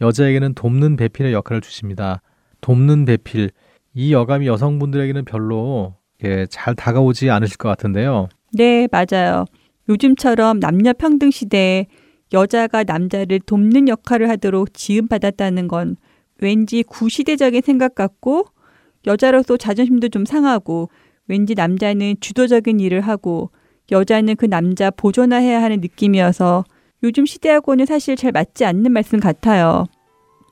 여자에게는 0.00 0.54
돕는 0.54 0.96
배필의 0.96 1.32
역할을 1.32 1.60
주십니다. 1.60 2.22
돕는 2.60 3.04
배필, 3.04 3.50
이 3.94 4.12
여감이 4.12 4.46
여성분들에게는 4.46 5.24
별로 5.24 5.94
예, 6.24 6.46
잘 6.48 6.74
다가오지 6.74 7.30
않으실 7.30 7.56
것 7.56 7.68
같은데요. 7.68 8.28
네, 8.52 8.88
맞아요. 8.90 9.44
요즘처럼 9.88 10.60
남녀 10.60 10.92
평등 10.92 11.30
시대에 11.30 11.86
여자가 12.32 12.84
남자를 12.84 13.40
돕는 13.40 13.88
역할을 13.88 14.28
하도록 14.30 14.72
지음받았다는 14.72 15.68
건 15.68 15.96
왠지 16.42 16.82
구시대적인 16.82 17.62
생각 17.62 17.94
같고 17.94 18.46
여자로서 19.06 19.56
자존심도 19.56 20.08
좀 20.08 20.24
상하고 20.24 20.90
왠지 21.28 21.54
남자는 21.54 22.16
주도적인 22.20 22.80
일을 22.80 23.00
하고 23.00 23.50
여자는 23.90 24.36
그 24.36 24.46
남자 24.46 24.90
보존해야 24.90 25.62
하는 25.62 25.80
느낌이어서 25.80 26.64
요즘 27.04 27.26
시대하고는 27.26 27.86
사실 27.86 28.16
잘 28.16 28.32
맞지 28.32 28.64
않는 28.64 28.92
말씀 28.92 29.20
같아요. 29.20 29.86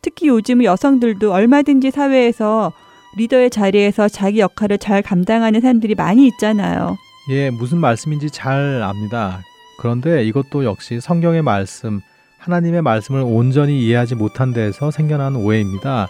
특히 0.02 0.28
요즘 0.28 0.64
여성들도 0.64 1.32
얼마든지 1.32 1.90
사회에서 1.90 2.72
리더의 3.16 3.50
자리에서 3.50 4.08
자기 4.08 4.40
역할을 4.40 4.78
잘 4.78 5.02
감당하는 5.02 5.60
사람들이 5.60 5.94
많이 5.94 6.26
있잖아요. 6.28 6.96
예, 7.30 7.50
무슨 7.50 7.78
말씀인지 7.78 8.30
잘 8.30 8.82
압니다. 8.82 9.40
그런데 9.78 10.24
이것도 10.24 10.64
역시 10.64 11.00
성경의 11.00 11.42
말씀, 11.42 12.00
하나님의 12.40 12.82
말씀을 12.82 13.22
온전히 13.22 13.82
이해하지 13.84 14.14
못한 14.14 14.52
데에서 14.52 14.90
생겨난 14.90 15.36
오해입니다. 15.36 16.08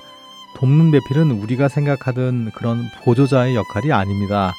돕는 0.57 0.93
배필은 0.93 1.33
우리가 1.33 1.69
생각하던 1.69 2.53
그런 2.55 2.85
보조자의 3.05 3.57
역할이 3.57 3.93
아닙니다. 3.93 4.53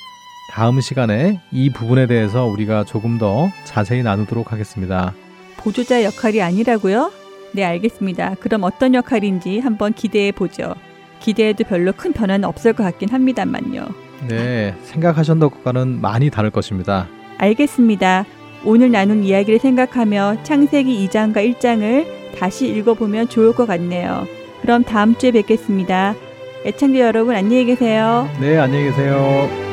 다음 0.52 0.82
시간에 0.82 1.40
이 1.52 1.70
부분에 1.70 2.08
대해서 2.08 2.46
우리가 2.46 2.84
조금 2.84 3.18
더 3.18 3.50
자세히 3.64 4.04
나누도록 4.04 4.52
하겠습니다. 4.52 5.14
보조자 5.58 6.04
역할이 6.04 6.42
아니라고요? 6.42 7.12
네, 7.54 7.64
알겠습니다. 7.64 8.36
그럼 8.36 8.64
어떤 8.64 8.94
역할인지 8.94 9.60
한번 9.60 9.94
기대해 9.94 10.32
보죠. 10.32 10.74
기대해도 11.20 11.64
별로 11.64 11.94
큰 11.94 12.12
변화는 12.12 12.46
없을 12.46 12.74
것 12.74 12.84
같긴 12.84 13.10
합니다만요. 13.10 13.88
네, 14.28 14.76
생각하셨던 14.84 15.40
것과는 15.40 16.02
많이 16.02 16.30
다를 16.30 16.50
것입니다. 16.50 17.08
알겠습니다. 17.38 18.26
오늘 18.64 18.92
나눈 18.92 19.24
이야기를 19.24 19.60
생각하며 19.60 20.44
창세기 20.44 21.08
2장과 21.08 21.38
1장을 21.38 22.06
다시 22.38 22.68
읽어보면 22.68 23.30
좋을 23.30 23.54
것 23.54 23.66
같네요. 23.66 24.28
그럼 24.62 24.84
다음 24.84 25.16
주에 25.16 25.32
뵙겠습니다. 25.32 26.16
애청자 26.66 27.00
여러분 27.00 27.36
안녕히 27.36 27.66
계세요. 27.66 28.30
네, 28.40 28.58
안녕히 28.58 28.86
계세요. 28.86 29.71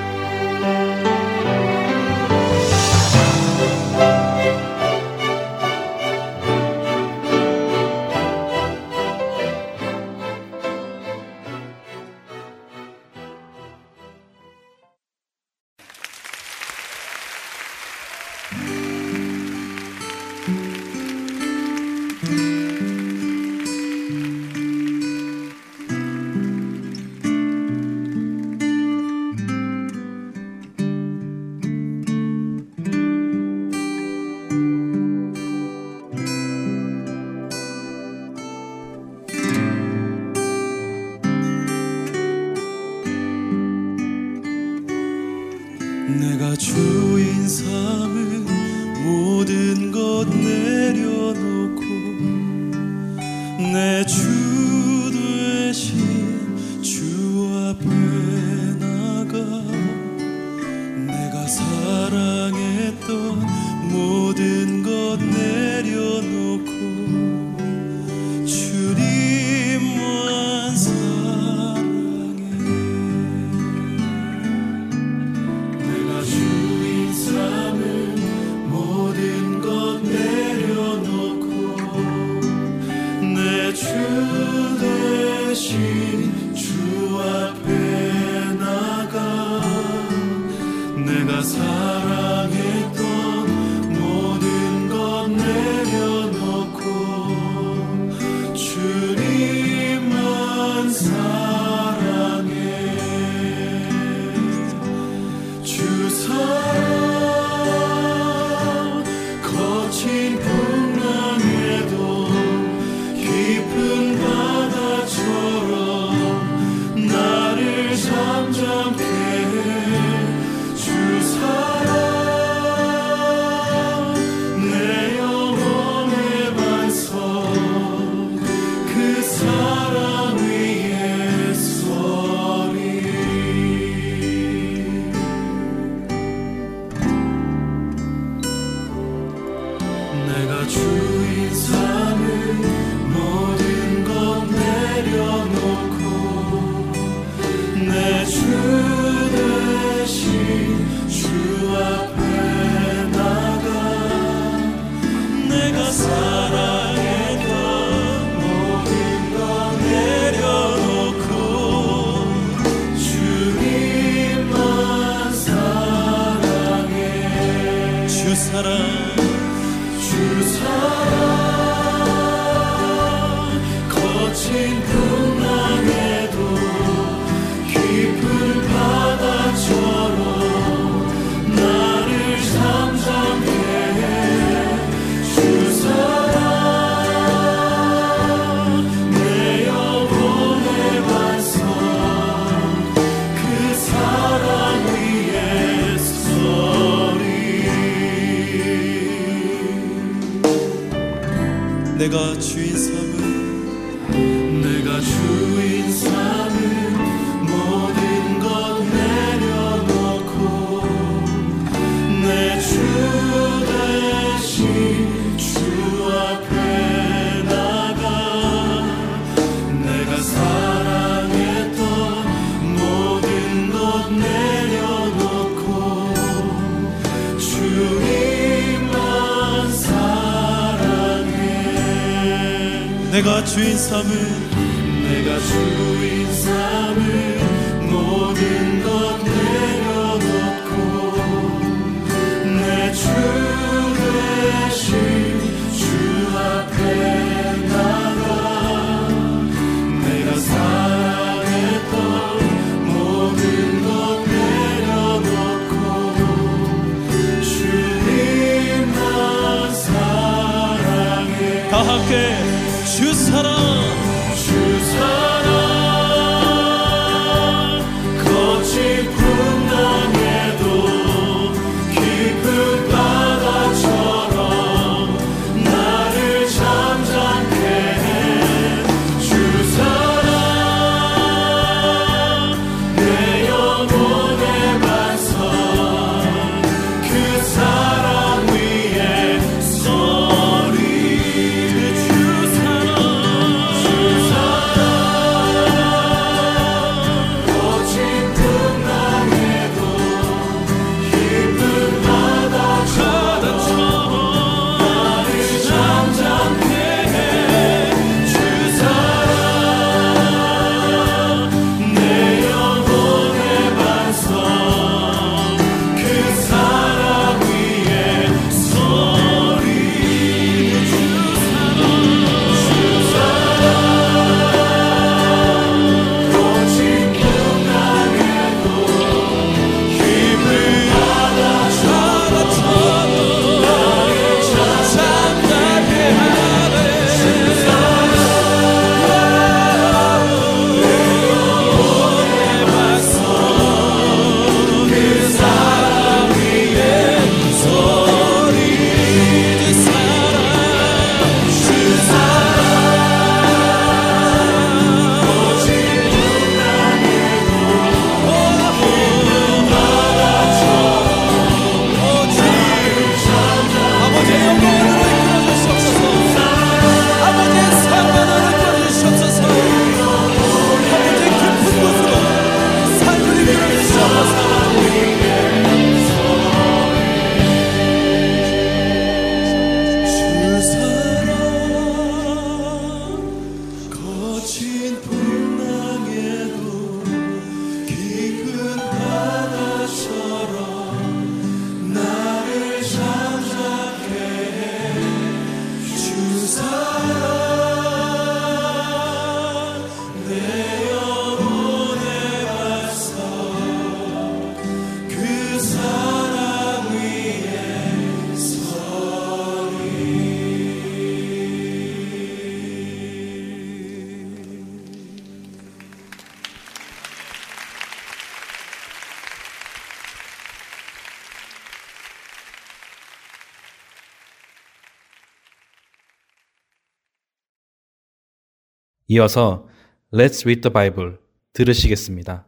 이어서 429.10 429.66
Let's 430.12 430.42
Read 430.42 430.60
the 430.60 430.70
Bible 430.70 431.16
들으시겠습니다. 431.54 432.46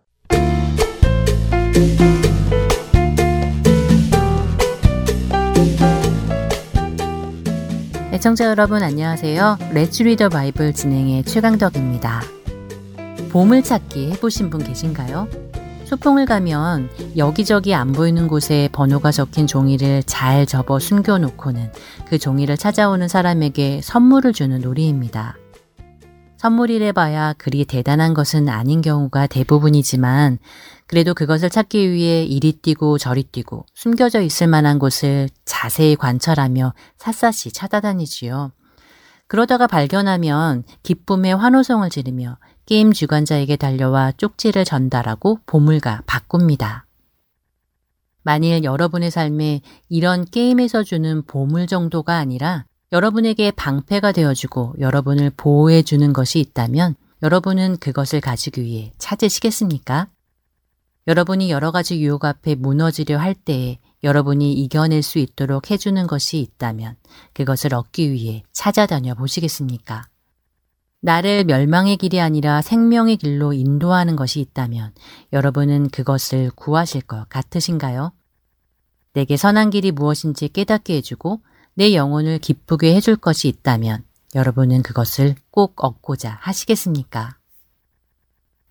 애청자 8.12 8.44
여러분 8.44 8.82
안녕하세요. 8.82 9.56
레츠 9.72 10.02
리더 10.02 10.28
바이블 10.28 10.74
진행의 10.74 11.24
최강덕입니다. 11.24 12.20
보물찾기 13.32 14.10
해보신 14.10 14.50
분 14.50 14.62
계신가요? 14.62 15.28
소풍을 15.86 16.26
가면 16.26 16.90
여기저기 17.16 17.72
안 17.72 17.92
보이는 17.92 18.28
곳에 18.28 18.68
번호가 18.72 19.12
적힌 19.12 19.46
종이를 19.46 20.02
잘 20.02 20.44
접어 20.44 20.78
숨겨놓고는 20.78 21.72
그 22.06 22.18
종이를 22.18 22.58
찾아오는 22.58 23.08
사람에게 23.08 23.80
선물을 23.82 24.34
주는 24.34 24.60
놀이입니다. 24.60 25.39
선물이래 26.40 26.92
봐야 26.92 27.34
그리 27.34 27.66
대단한 27.66 28.14
것은 28.14 28.48
아닌 28.48 28.80
경우가 28.80 29.26
대부분이지만 29.26 30.38
그래도 30.86 31.12
그것을 31.12 31.50
찾기 31.50 31.92
위해 31.92 32.24
이리 32.24 32.52
뛰고 32.52 32.96
저리 32.96 33.24
뛰고 33.24 33.66
숨겨져 33.74 34.22
있을 34.22 34.46
만한 34.46 34.78
곳을 34.78 35.28
자세히 35.44 35.96
관찰하며 35.96 36.72
샅샅이 36.96 37.52
찾아다니지요. 37.52 38.52
그러다가 39.26 39.66
발견하면 39.66 40.64
기쁨의 40.82 41.36
환호성을 41.36 41.90
지르며 41.90 42.38
게임 42.64 42.94
주관자에게 42.94 43.56
달려와 43.56 44.12
쪽지를 44.12 44.64
전달하고 44.64 45.40
보물과 45.44 46.04
바꿉니다. 46.06 46.86
만일 48.22 48.64
여러분의 48.64 49.10
삶에 49.10 49.60
이런 49.90 50.24
게임에서 50.24 50.84
주는 50.84 51.22
보물 51.26 51.66
정도가 51.66 52.16
아니라 52.16 52.64
여러분에게 52.92 53.52
방패가 53.52 54.12
되어주고 54.12 54.76
여러분을 54.80 55.30
보호해주는 55.36 56.12
것이 56.12 56.40
있다면 56.40 56.96
여러분은 57.22 57.76
그것을 57.76 58.20
가지기 58.20 58.62
위해 58.62 58.92
찾으시겠습니까? 58.98 60.08
여러분이 61.06 61.50
여러 61.50 61.70
가지 61.70 62.00
유혹 62.00 62.24
앞에 62.24 62.56
무너지려 62.56 63.18
할 63.18 63.34
때에 63.34 63.78
여러분이 64.02 64.52
이겨낼 64.54 65.02
수 65.02 65.18
있도록 65.18 65.70
해주는 65.70 66.06
것이 66.06 66.38
있다면 66.38 66.96
그것을 67.32 67.74
얻기 67.74 68.10
위해 68.10 68.42
찾아다녀 68.52 69.14
보시겠습니까? 69.14 70.08
나를 71.02 71.44
멸망의 71.44 71.96
길이 71.96 72.20
아니라 72.20 72.60
생명의 72.60 73.16
길로 73.16 73.52
인도하는 73.52 74.16
것이 74.16 74.40
있다면 74.40 74.92
여러분은 75.32 75.90
그것을 75.90 76.50
구하실 76.56 77.02
것 77.02 77.28
같으신가요? 77.28 78.12
내게 79.12 79.36
선한 79.36 79.70
길이 79.70 79.92
무엇인지 79.92 80.48
깨닫게 80.48 80.96
해주고 80.96 81.40
내 81.74 81.94
영혼을 81.94 82.38
기쁘게 82.38 82.94
해줄 82.94 83.16
것이 83.16 83.48
있다면 83.48 84.04
여러분은 84.34 84.82
그것을 84.82 85.34
꼭 85.50 85.84
얻고자 85.84 86.38
하시겠습니까? 86.40 87.36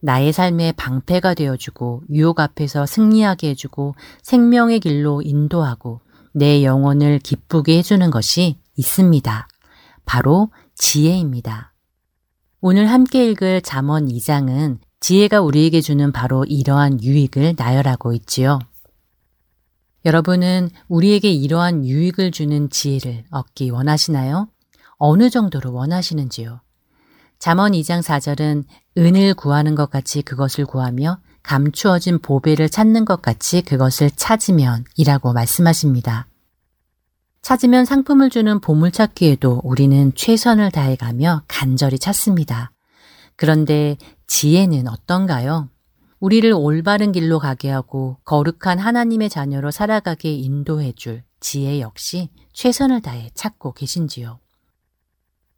나의 0.02 0.32
삶의 0.32 0.74
방패가 0.74 1.34
되어주고 1.34 2.04
유혹 2.12 2.40
앞에서 2.40 2.86
승리하게 2.86 3.50
해주고 3.50 3.96
생명의 4.22 4.80
길로 4.80 5.22
인도하고 5.22 6.02
내 6.34 6.64
영혼을 6.64 7.20
기쁘게 7.20 7.80
해주는 7.80 8.10
것이 8.12 8.58
있습니다. 8.76 9.48
바로 10.06 10.50
지혜입니다. 10.76 11.74
오늘 12.62 12.90
함께 12.90 13.30
읽을 13.30 13.62
잠언 13.62 14.08
2장은 14.08 14.80
지혜가 15.02 15.42
우리에게 15.42 15.82
주는 15.82 16.12
바로 16.12 16.46
이러한 16.46 17.02
유익을 17.02 17.56
나열하고 17.58 18.14
있지요. 18.14 18.60
여러분은 20.06 20.70
우리에게 20.88 21.32
이러한 21.32 21.86
유익을 21.86 22.32
주는 22.32 22.70
지혜를 22.70 23.26
얻기 23.32 23.70
원하시나요? 23.70 24.48
어느 24.98 25.30
정도로 25.30 25.74
원하시는지요? 25.74 26.62
잠언 27.38 27.72
2장 27.72 28.02
4절은 28.02 28.64
은을 28.98 29.34
구하는 29.34 29.76
것 29.76 29.90
같이 29.90 30.22
그것을 30.22 30.66
구하며 30.66 31.20
감추어진 31.42 32.20
보배를 32.20 32.70
찾는 32.70 33.06
것 33.06 33.22
같이 33.22 33.62
그것을 33.62 34.12
찾으면 34.12 34.84
이라고 34.96 35.32
말씀하십니다. 35.34 36.28
찾으면 37.42 37.86
상품을 37.86 38.30
주는 38.30 38.60
보물 38.60 38.92
찾기에도 38.92 39.62
우리는 39.64 40.12
최선을 40.14 40.72
다해가며 40.72 41.44
간절히 41.48 41.98
찾습니다. 41.98 42.72
그런데 43.38 43.98
지혜는 44.28 44.90
어떤가요? 44.90 45.70
우리를 46.20 46.52
올바른 46.54 47.12
길로 47.12 47.40
가게 47.40 47.70
하고 47.70 48.18
거룩한 48.26 48.80
하나님의 48.80 49.30
자녀로 49.30 49.72
살아가게 49.72 50.32
인도해 50.32 50.92
줄 50.92 51.24
지혜 51.40 51.80
역시 51.80 52.30
최선을 52.54 53.02
다해 53.02 53.30
찾고 53.34 53.74
계신지요. 53.74 54.40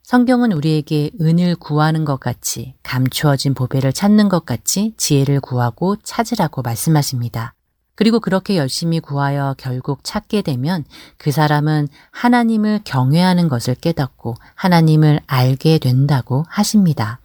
성경은 0.03 0.51
우리에게 0.51 1.11
은을 1.19 1.55
구하는 1.55 2.05
것 2.05 2.19
같이 2.19 2.75
감추어진 2.83 3.53
보배를 3.53 3.93
찾는 3.93 4.29
것 4.29 4.45
같이 4.45 4.93
지혜를 4.97 5.39
구하고 5.39 5.95
찾으라고 6.03 6.61
말씀하십니다. 6.61 7.55
그리고 7.95 8.19
그렇게 8.19 8.57
열심히 8.57 8.99
구하여 8.99 9.55
결국 9.57 10.03
찾게 10.03 10.41
되면 10.41 10.83
그 11.17 11.31
사람은 11.31 11.87
하나님을 12.11 12.81
경외하는 12.83 13.47
것을 13.47 13.75
깨닫고 13.75 14.35
하나님을 14.55 15.21
알게 15.27 15.77
된다고 15.77 16.43
하십니다. 16.49 17.19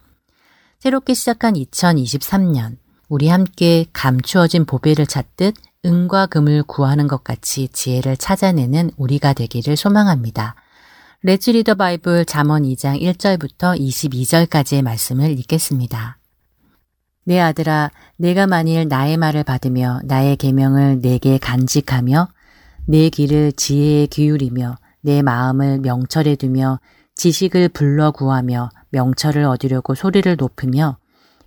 새롭게 0.79 1.13
시작한 1.13 1.55
2023년, 1.55 2.77
우리 3.09 3.29
함께 3.29 3.85
감추어진 3.93 4.65
보배를 4.65 5.07
찾듯 5.07 5.55
은과 5.85 6.25
금을 6.25 6.63
구하는 6.63 7.07
것 7.07 7.23
같이 7.23 7.69
지혜를 7.69 8.17
찾아내는 8.17 8.91
우리가 8.97 9.31
되기를 9.31 9.77
소망합니다. 9.77 10.55
레츠 11.23 11.51
리더 11.51 11.75
바이블 11.75 12.25
잠언 12.25 12.63
2장 12.63 13.01
1절부터 13.01 13.79
22절까지의 13.79 14.81
말씀을 14.81 15.31
읽겠습니다. 15.39 16.17
내 17.23 17.39
아들아 17.39 17.91
내가 18.17 18.45
만일 18.45 18.87
나의 18.87 19.15
말을 19.15 19.43
받으며 19.43 20.01
나의 20.03 20.35
계명을 20.35 21.01
내게 21.01 21.37
간직하며 21.37 22.27
내 22.87 23.09
길을 23.09 23.53
지혜에 23.53 24.07
기울이며 24.07 24.77
내 25.01 25.21
마음을 25.21 25.79
명철에 25.79 26.35
두며 26.35 26.79
지식을 27.15 27.69
불러 27.69 28.11
구하며 28.11 28.69
명철을 28.89 29.45
얻으려고 29.45 29.95
소리를 29.95 30.35
높으며 30.35 30.97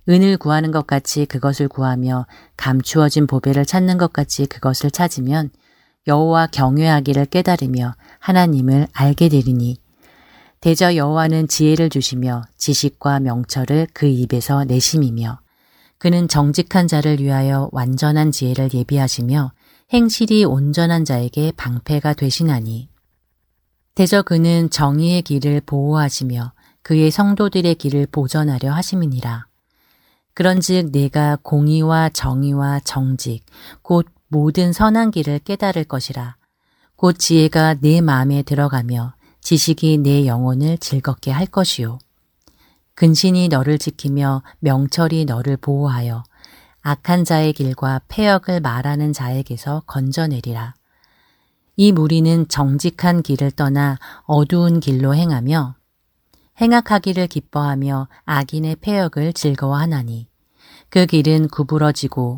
은을 0.09 0.37
구하는 0.37 0.71
것 0.71 0.87
같이 0.87 1.25
그것을 1.25 1.67
구하며 1.67 2.25
감추어진 2.57 3.27
보배를 3.27 3.65
찾는 3.65 3.97
것 3.97 4.13
같이 4.13 4.45
그것을 4.45 4.91
찾으면 4.91 5.51
여호와 6.07 6.47
경외하기를 6.47 7.27
깨달으며 7.27 7.93
하나님을 8.19 8.87
알게 8.93 9.29
되리니 9.29 9.77
대저 10.59 10.95
여호와는 10.95 11.47
지혜를 11.47 11.89
주시며 11.89 12.43
지식과 12.57 13.19
명철을 13.19 13.87
그 13.93 14.05
입에서 14.05 14.63
내심이며 14.63 15.39
그는 15.97 16.27
정직한 16.27 16.87
자를 16.87 17.19
위하여 17.19 17.69
완전한 17.71 18.31
지혜를 18.31 18.69
예비하시며 18.73 19.51
행실이 19.93 20.45
온전한 20.45 21.05
자에게 21.05 21.51
방패가 21.57 22.13
되시나니 22.13 22.89
대저 23.93 24.23
그는 24.23 24.69
정의의 24.69 25.21
길을 25.21 25.61
보호하시며 25.65 26.53
그의 26.81 27.11
성도들의 27.11 27.75
길을 27.75 28.07
보전하려 28.11 28.71
하심이니라. 28.71 29.50
그런즉 30.33 30.91
내가 30.91 31.37
공의와 31.41 32.09
정의와 32.09 32.81
정직 32.81 33.43
곧 33.81 34.07
모든 34.27 34.71
선한 34.71 35.11
길을 35.11 35.39
깨달을 35.39 35.83
것이라. 35.83 36.37
곧 36.95 37.17
지혜가 37.17 37.75
내 37.81 37.99
마음에 37.99 38.43
들어가며 38.43 39.13
지식이 39.41 39.97
내 39.97 40.25
영혼을 40.25 40.77
즐겁게 40.77 41.31
할 41.31 41.45
것이요. 41.45 41.99
근신이 42.95 43.47
너를 43.47 43.77
지키며 43.77 44.43
명철이 44.59 45.25
너를 45.25 45.57
보호하여 45.57 46.23
악한 46.81 47.25
자의 47.25 47.53
길과 47.53 48.01
폐역을 48.07 48.59
말하는 48.59 49.13
자에게서 49.13 49.83
건져내리라. 49.85 50.75
이 51.75 51.91
무리는 51.91 52.47
정직한 52.47 53.23
길을 53.23 53.51
떠나 53.51 53.97
어두운 54.25 54.79
길로 54.79 55.15
행하며 55.15 55.75
행악하기를 56.61 57.25
기뻐하며 57.27 58.07
악인의 58.25 58.75
폐역을 58.81 59.33
즐거워하나니 59.33 60.27
그 60.89 61.07
길은 61.07 61.47
구부러지고 61.47 62.37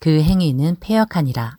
그 0.00 0.22
행위는 0.22 0.76
폐역하니라. 0.80 1.58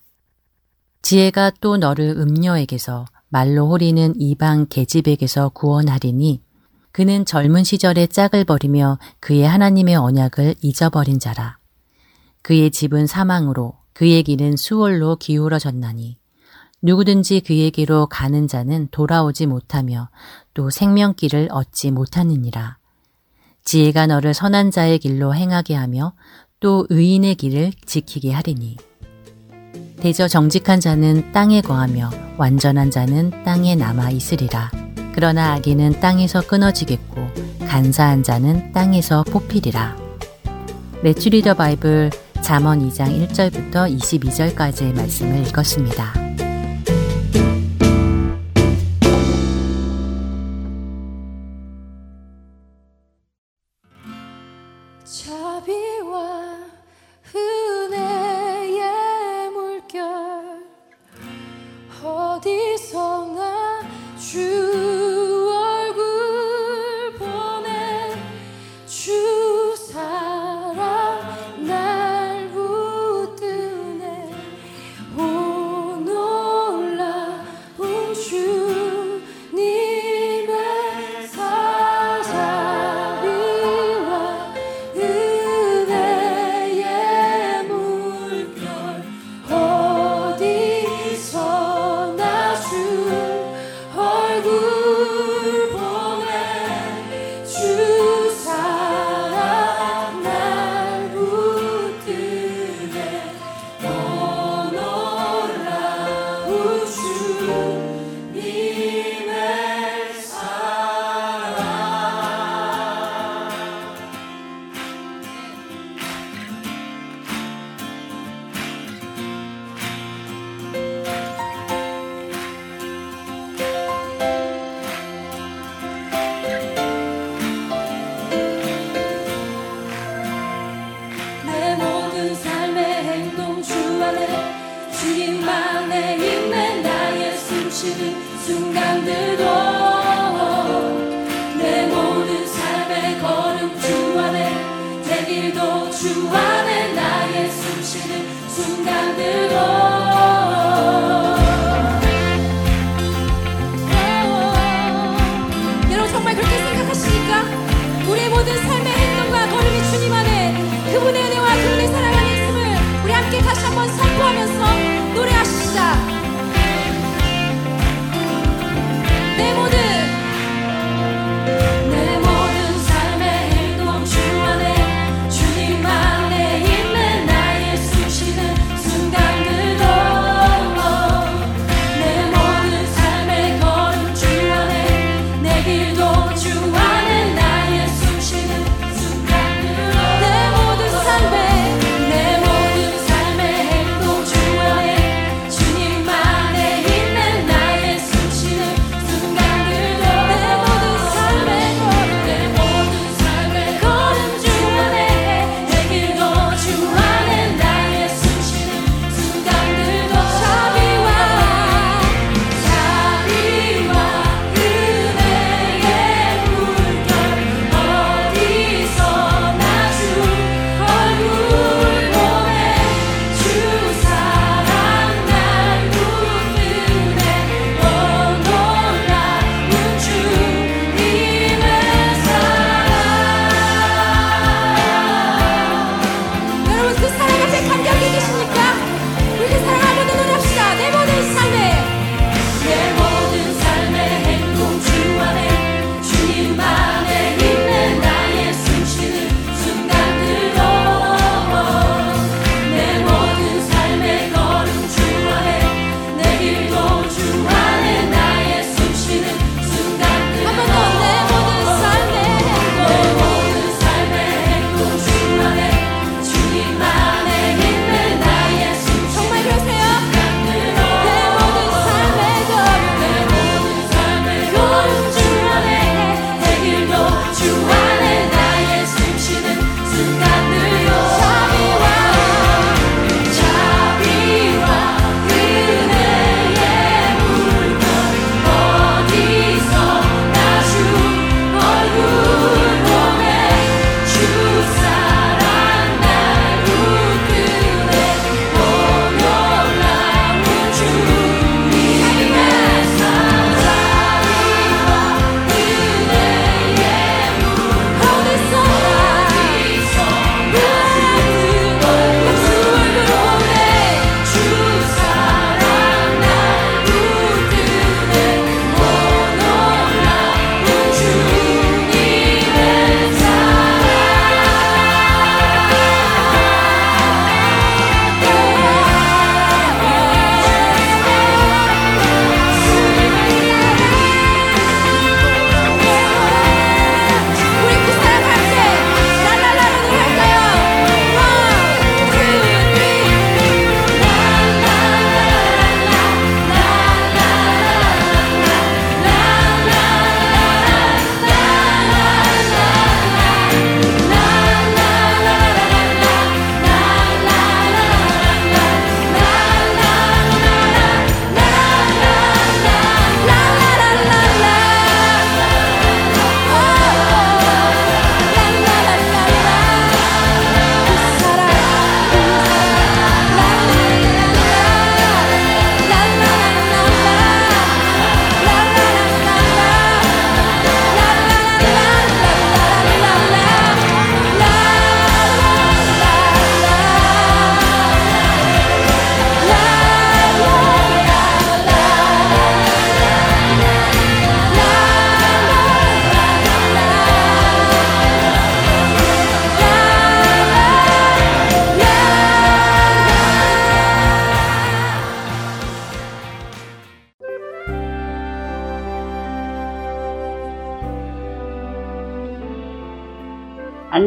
지혜가 1.04 1.52
또 1.62 1.78
너를 1.78 2.16
음녀에게서 2.18 3.06
말로 3.30 3.70
호리는 3.70 4.14
이방 4.20 4.68
계집에게서 4.70 5.50
구원하리니 5.50 6.42
그는 6.92 7.26
젊은 7.26 7.64
시절에 7.64 8.08
짝을 8.08 8.46
버리며 8.46 8.98
그의 9.20 9.48
하나님의 9.48 9.96
언약을 9.96 10.56
잊어버린 10.62 11.20
자라. 11.20 11.60
그의 12.42 12.72
집은 12.72 13.06
사망으로 13.06 13.74
그의 13.94 14.24
길은 14.24 14.58
수월로 14.58 15.18
기울어졌나니 15.18 16.18
누구든지 16.82 17.42
그에게로 17.42 18.08
가는 18.08 18.48
자는 18.48 18.88
돌아오지 18.92 19.46
못하며 19.46 20.10
또 20.54 20.70
생명길을 20.70 21.50
얻지 21.52 21.92
못하느니라. 21.92 22.78
지혜가 23.64 24.08
너를 24.08 24.34
선한 24.34 24.72
자의 24.72 25.00
길로 25.00 25.34
행하게 25.34 25.74
하며 25.74 26.14
또 26.60 26.86
의인의 26.90 27.36
길을 27.36 27.72
지키게 27.86 28.32
하리니. 28.32 28.78
대저 29.98 30.28
정직한 30.28 30.80
자는 30.80 31.32
땅에 31.32 31.62
거하며 31.62 32.12
완전한 32.38 32.92
자는 32.92 33.32
땅에 33.44 33.76
남아 33.76 34.12
있으리라. 34.12 34.70
그러나 35.14 35.54
악인은 35.54 36.00
땅에서 36.00 36.42
끊어지겠고 36.42 37.28
간사한 37.68 38.24
자는 38.24 38.72
땅에서 38.72 39.24
뽑히리라. 39.24 39.98
레츄리더 41.02 41.56
바이블 41.56 42.12
잠언 42.42 42.88
2장 42.88 43.28
1절부터 43.28 43.98
22절까지의 43.98 44.96
말씀을 44.96 45.48
읽었습니다. 45.48 46.14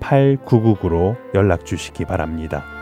602-866-8999로 0.00 1.16
연락 1.34 1.64
주시기 1.64 2.04
바랍니다. 2.04 2.77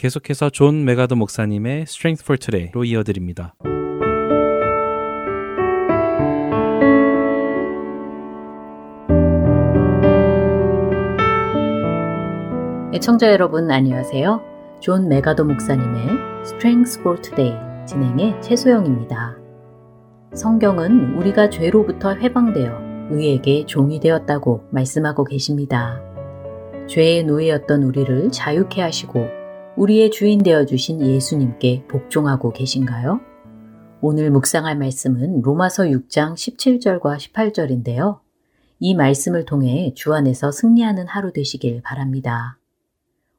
계속해서 0.00 0.48
존 0.48 0.86
맥아더 0.86 1.14
목사님의 1.14 1.82
Strength 1.82 2.24
for 2.24 2.38
Today로 2.38 2.84
이어드립니다. 2.84 3.54
애청자 12.94 13.30
여러분 13.30 13.70
안녕하세요. 13.70 14.40
존 14.80 15.06
맥아더 15.06 15.44
목사님의 15.44 16.00
Strength 16.46 17.00
for 17.00 17.20
Today 17.20 17.54
진행의 17.86 18.40
최소영입니다. 18.40 19.36
성경은 20.32 21.16
우리가 21.16 21.50
죄로부터 21.50 22.14
해방되어 22.14 23.10
의에게 23.10 23.66
종이 23.66 24.00
되었다고 24.00 24.64
말씀하고 24.70 25.24
계십니다. 25.24 26.00
죄의 26.88 27.24
노예였던 27.24 27.82
우리를 27.82 28.30
자유케 28.32 28.80
하시고 28.80 29.39
우리의 29.80 30.10
주인 30.10 30.42
되어 30.42 30.66
주신 30.66 31.00
예수님께 31.00 31.86
복종하고 31.88 32.52
계신가요? 32.52 33.18
오늘 34.02 34.30
묵상할 34.30 34.76
말씀은 34.76 35.40
로마서 35.40 35.84
6장 35.84 36.34
17절과 36.34 37.16
18절인데요. 37.16 38.18
이 38.78 38.94
말씀을 38.94 39.46
통해 39.46 39.94
주 39.94 40.12
안에서 40.12 40.52
승리하는 40.52 41.06
하루 41.06 41.32
되시길 41.32 41.80
바랍니다. 41.80 42.58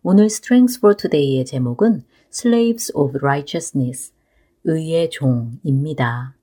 오늘 0.01 0.25
Strength 0.25 0.79
for 0.79 0.97
Today의 0.97 1.45
제목은 1.45 2.05
Slaves 2.33 2.91
of 2.95 3.19
Righteousness, 3.21 4.11
의의 4.63 5.11
종입니다. 5.11 6.35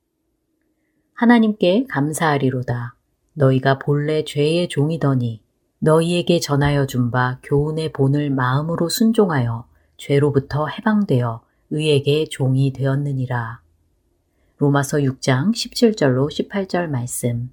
하나님께 1.15 1.87
감사하리로다. 1.89 2.95
너희가 3.35 3.81
본래 3.81 4.23
죄의 4.23 4.69
종이더니 4.69 5.43
너희에게 5.81 6.39
전하여 6.39 6.87
준 6.87 7.11
바 7.11 7.41
교훈의 7.43 7.93
본을 7.93 8.31
마음으로 8.31 8.89
순종하여 8.89 9.67
죄로부터 9.99 10.69
해방되어 10.69 11.43
의에게 11.71 12.27
종이 12.31 12.73
되었느니라. 12.73 13.61
로마서 14.57 14.99
6장 14.99 15.53
17절로 15.53 16.31
18절 16.31 16.87
말씀. 16.87 17.53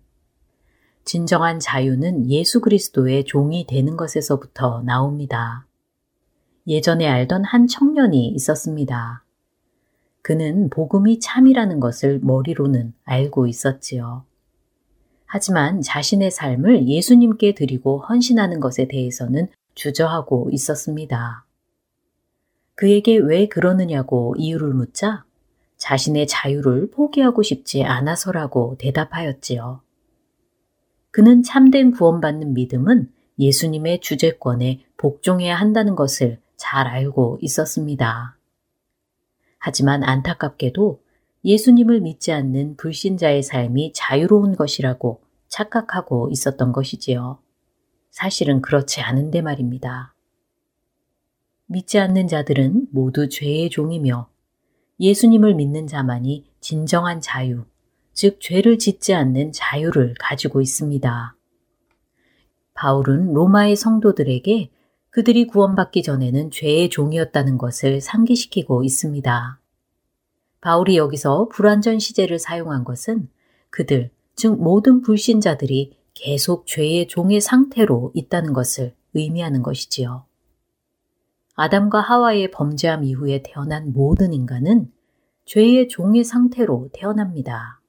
진정한 1.04 1.60
자유는 1.60 2.32
예수 2.32 2.62
그리스도의 2.62 3.26
종이 3.26 3.68
되는 3.68 3.98
것에서부터 3.98 4.82
나옵니다. 4.84 5.68
예전에 6.68 7.08
알던 7.08 7.44
한 7.44 7.68
청년이 7.68 8.30
있었습니다. 8.30 9.24
그는 10.22 10.70
복음이 10.70 11.20
참이라는 11.20 11.80
것을 11.80 12.20
머리로는 12.24 12.94
알고 13.04 13.46
있었지요. 13.46 14.24
하지만 15.26 15.82
자신의 15.82 16.32
삶을 16.32 16.88
예수님께 16.88 17.54
드리고 17.54 18.00
헌신하는 18.00 18.60
것에 18.60 18.88
대해서는 18.88 19.48
주저하고 19.76 20.50
있었습니다. 20.52 21.45
그에게 22.76 23.18
왜 23.18 23.48
그러느냐고 23.48 24.36
이유를 24.38 24.74
묻자 24.74 25.26
자신의 25.78 26.28
자유를 26.28 26.92
포기하고 26.92 27.44
싶지 27.44 27.84
않아서라고 27.84 28.76
대답하였지요. 28.78 29.82
그는 31.12 31.44
참된 31.44 31.92
구원받는 31.92 32.54
믿음은 32.54 33.12
예수님의 33.40 34.02
주제권에 34.02 34.86
복종해야 34.98 35.56
한다는 35.56 35.96
것을 35.96 36.40
잘 36.58 36.88
알고 36.88 37.40
있었습니다. 37.42 38.38
하지만 39.60 40.04
안타깝게도 40.04 41.02
예수님을 41.44 42.02
믿지 42.02 42.32
않는 42.32 42.76
불신자의 42.78 43.44
삶이 43.44 43.94
자유로운 43.94 44.56
것이라고 44.56 45.22
착각하고 45.48 46.30
있었던 46.32 46.72
것이지요. 46.72 47.40
사실은 48.10 48.62
그렇지 48.62 49.02
않은데 49.02 49.42
말입니다. 49.42 50.15
믿지 51.68 51.98
않는 51.98 52.28
자들은 52.28 52.88
모두 52.92 53.28
죄의 53.28 53.70
종이며 53.70 54.30
예수님을 55.00 55.56
믿는 55.56 55.88
자만이 55.88 56.46
진정한 56.60 57.20
자유, 57.22 57.66
즉 58.14 58.40
죄를 58.40 58.78
짓지 58.78 59.14
않는 59.14 59.52
자유를 59.52 60.14
가지고 60.20 60.62
있습니다. 60.62 61.36
바울은 62.76 63.34
로마의 63.34 63.76
성도들에게 63.76 64.70
그들이 65.10 65.48
구원받기 65.48 66.04
전에는 66.04 66.52
죄의 66.52 66.90
종이었다는 66.90 67.58
것을 67.58 68.00
상기시키고 68.02 68.84
있습니다. 68.84 69.60
바울이 70.62 70.98
여기서 70.98 71.48
불완전 71.50 72.00
시제를 72.00 72.38
사용한 72.38 72.84
것은 72.84 73.30
그들, 73.70 74.12
즉 74.36 74.62
모든 74.62 75.02
불신자들이 75.02 75.98
계속 76.14 76.68
죄의 76.68 77.08
종의 77.08 77.42
상태로 77.42 78.12
있다는 78.14 78.54
것을 78.54 78.94
의미하는 79.14 79.62
것이지요. 79.62 80.25
아담과 81.56 82.02
하와의 82.02 82.52
범죄함 82.52 83.04
이후에 83.04 83.42
태어난 83.44 83.94
모든 83.94 84.34
인간은 84.34 84.92
죄의 85.46 85.88
종의 85.88 86.24
상태로 86.24 86.90
태어납니다. 86.94 87.82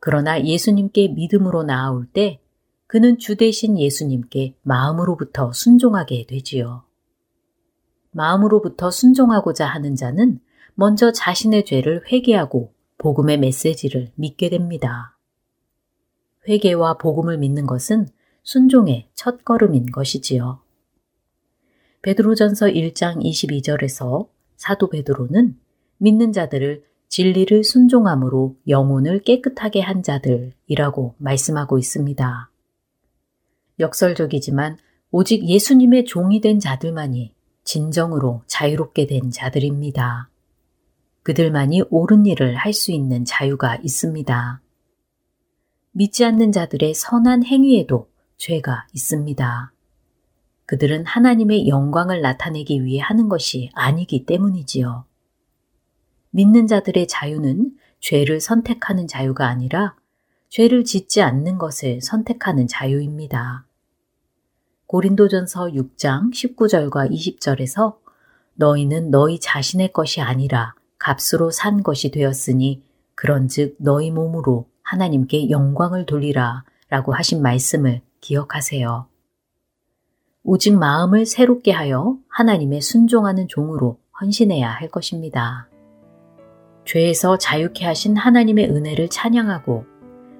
그러나 0.00 0.44
예수님께 0.44 1.08
믿음으로 1.08 1.64
나아올 1.64 2.06
때 2.06 2.40
그는 2.86 3.18
주 3.18 3.36
대신 3.36 3.78
예수님께 3.78 4.54
마음으로부터 4.62 5.52
순종하게 5.52 6.26
되지요. 6.26 6.84
마음으로부터 8.12 8.90
순종하고자 8.90 9.66
하는 9.66 9.94
자는 9.94 10.40
먼저 10.74 11.12
자신의 11.12 11.64
죄를 11.64 12.04
회개하고 12.10 12.72
복음의 12.98 13.38
메시지를 13.38 14.12
믿게 14.14 14.48
됩니다. 14.50 15.16
회개와 16.48 16.98
복음을 16.98 17.36
믿는 17.38 17.66
것은 17.66 18.06
순종의 18.42 19.08
첫 19.14 19.44
걸음인 19.44 19.90
것이지요. 19.90 20.60
베드로전서 22.02 22.66
1장 22.66 23.22
22절에서 23.22 24.28
사도 24.56 24.88
베드로는 24.88 25.56
믿는 25.98 26.32
자들을 26.32 26.84
진리를 27.08 27.64
순종함으로 27.64 28.56
영혼을 28.68 29.20
깨끗하게 29.20 29.80
한 29.80 30.02
자들이라고 30.02 31.14
말씀하고 31.18 31.78
있습니다. 31.78 32.50
역설적이지만 33.80 34.78
오직 35.10 35.48
예수님의 35.48 36.04
종이 36.04 36.40
된 36.40 36.60
자들만이 36.60 37.32
진정으로 37.64 38.42
자유롭게 38.46 39.06
된 39.06 39.30
자들입니다. 39.30 40.28
그들만이 41.22 41.82
옳은 41.90 42.26
일을 42.26 42.56
할 42.56 42.72
수 42.72 42.92
있는 42.92 43.24
자유가 43.24 43.76
있습니다. 43.76 44.60
믿지 45.92 46.24
않는 46.24 46.52
자들의 46.52 46.94
선한 46.94 47.44
행위에도 47.44 48.08
죄가 48.36 48.86
있습니다. 48.92 49.72
그들은 50.68 51.06
하나님의 51.06 51.66
영광을 51.66 52.20
나타내기 52.20 52.84
위해 52.84 53.00
하는 53.00 53.30
것이 53.30 53.70
아니기 53.72 54.26
때문이지요. 54.26 55.06
믿는 56.28 56.66
자들의 56.66 57.08
자유는 57.08 57.72
죄를 58.00 58.38
선택하는 58.38 59.06
자유가 59.06 59.48
아니라 59.48 59.96
죄를 60.50 60.84
짓지 60.84 61.22
않는 61.22 61.56
것을 61.56 62.02
선택하는 62.02 62.66
자유입니다. 62.66 63.64
고린도전서 64.88 65.68
6장 65.68 66.34
19절과 66.34 67.10
20절에서 67.12 67.96
너희는 68.52 69.10
너희 69.10 69.40
자신의 69.40 69.94
것이 69.94 70.20
아니라 70.20 70.74
값으로 70.98 71.50
산 71.50 71.82
것이 71.82 72.10
되었으니 72.10 72.82
그런즉 73.14 73.76
너희 73.78 74.10
몸으로 74.10 74.68
하나님께 74.82 75.48
영광을 75.48 76.04
돌리라 76.04 76.64
라고 76.90 77.14
하신 77.14 77.40
말씀을 77.40 78.02
기억하세요. 78.20 79.08
오직 80.44 80.76
마음을 80.76 81.26
새롭게 81.26 81.72
하여 81.72 82.16
하나님의 82.28 82.80
순종하는 82.80 83.48
종으로 83.48 83.98
헌신해야 84.20 84.70
할 84.70 84.88
것입니다. 84.88 85.68
죄에서 86.84 87.36
자유케 87.36 87.84
하신 87.84 88.16
하나님의 88.16 88.70
은혜를 88.70 89.08
찬양하고 89.08 89.84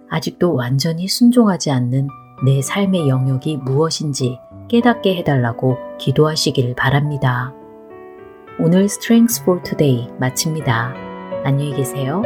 아직도 0.08 0.54
완전히 0.54 1.06
순종하지 1.06 1.70
않는 1.70 2.08
내 2.44 2.62
삶의 2.62 3.08
영역이 3.08 3.58
무엇인지 3.58 4.38
깨닫게 4.68 5.16
해달라고 5.16 5.76
기도하시길 5.98 6.74
바랍니다. 6.74 7.52
오늘 8.58 8.84
Strengths 8.84 9.42
for 9.42 9.62
Today 9.62 10.08
마칩니다. 10.18 10.94
안녕히 11.44 11.74
계세요. 11.74 12.22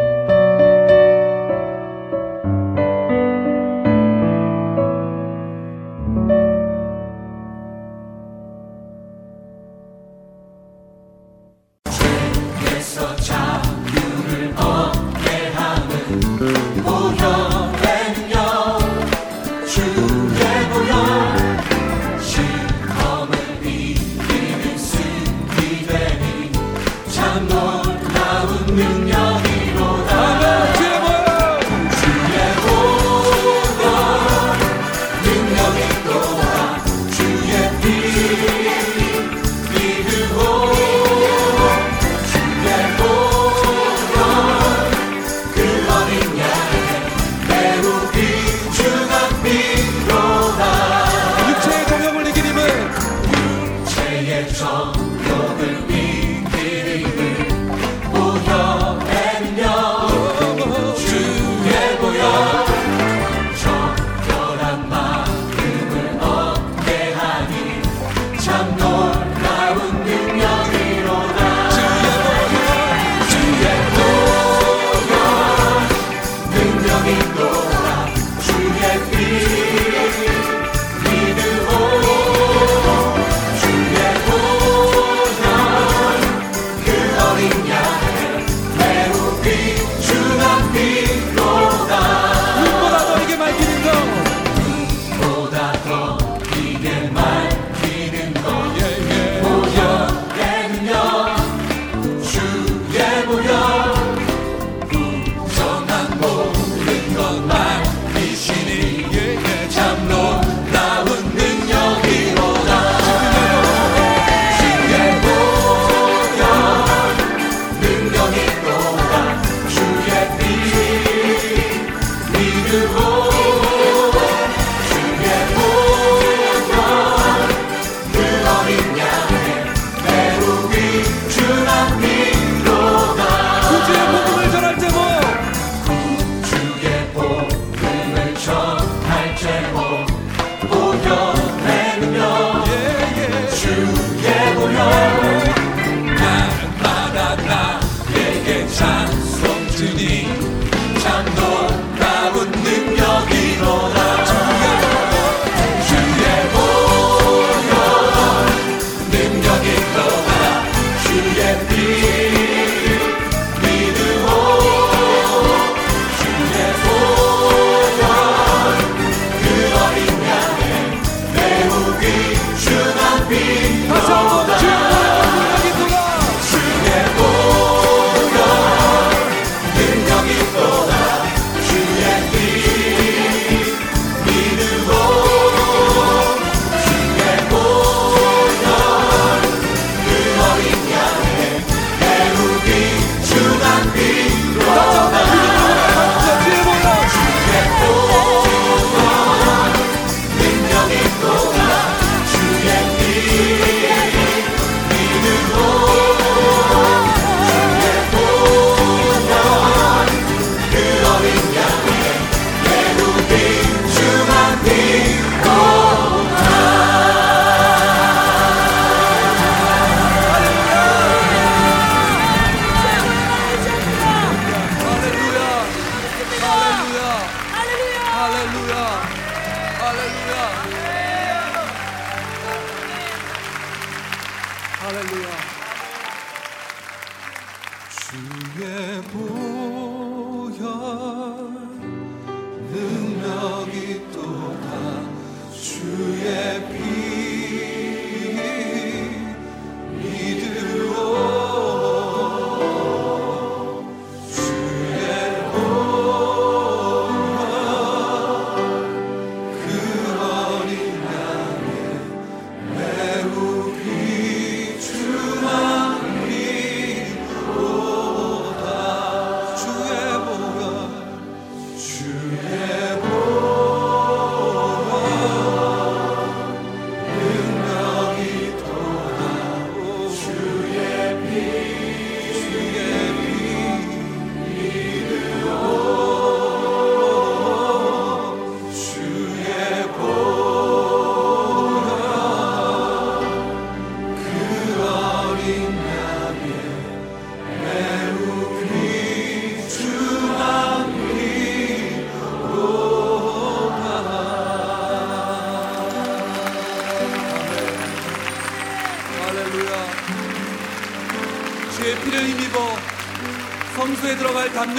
to 149.82 149.94
the 149.94 150.11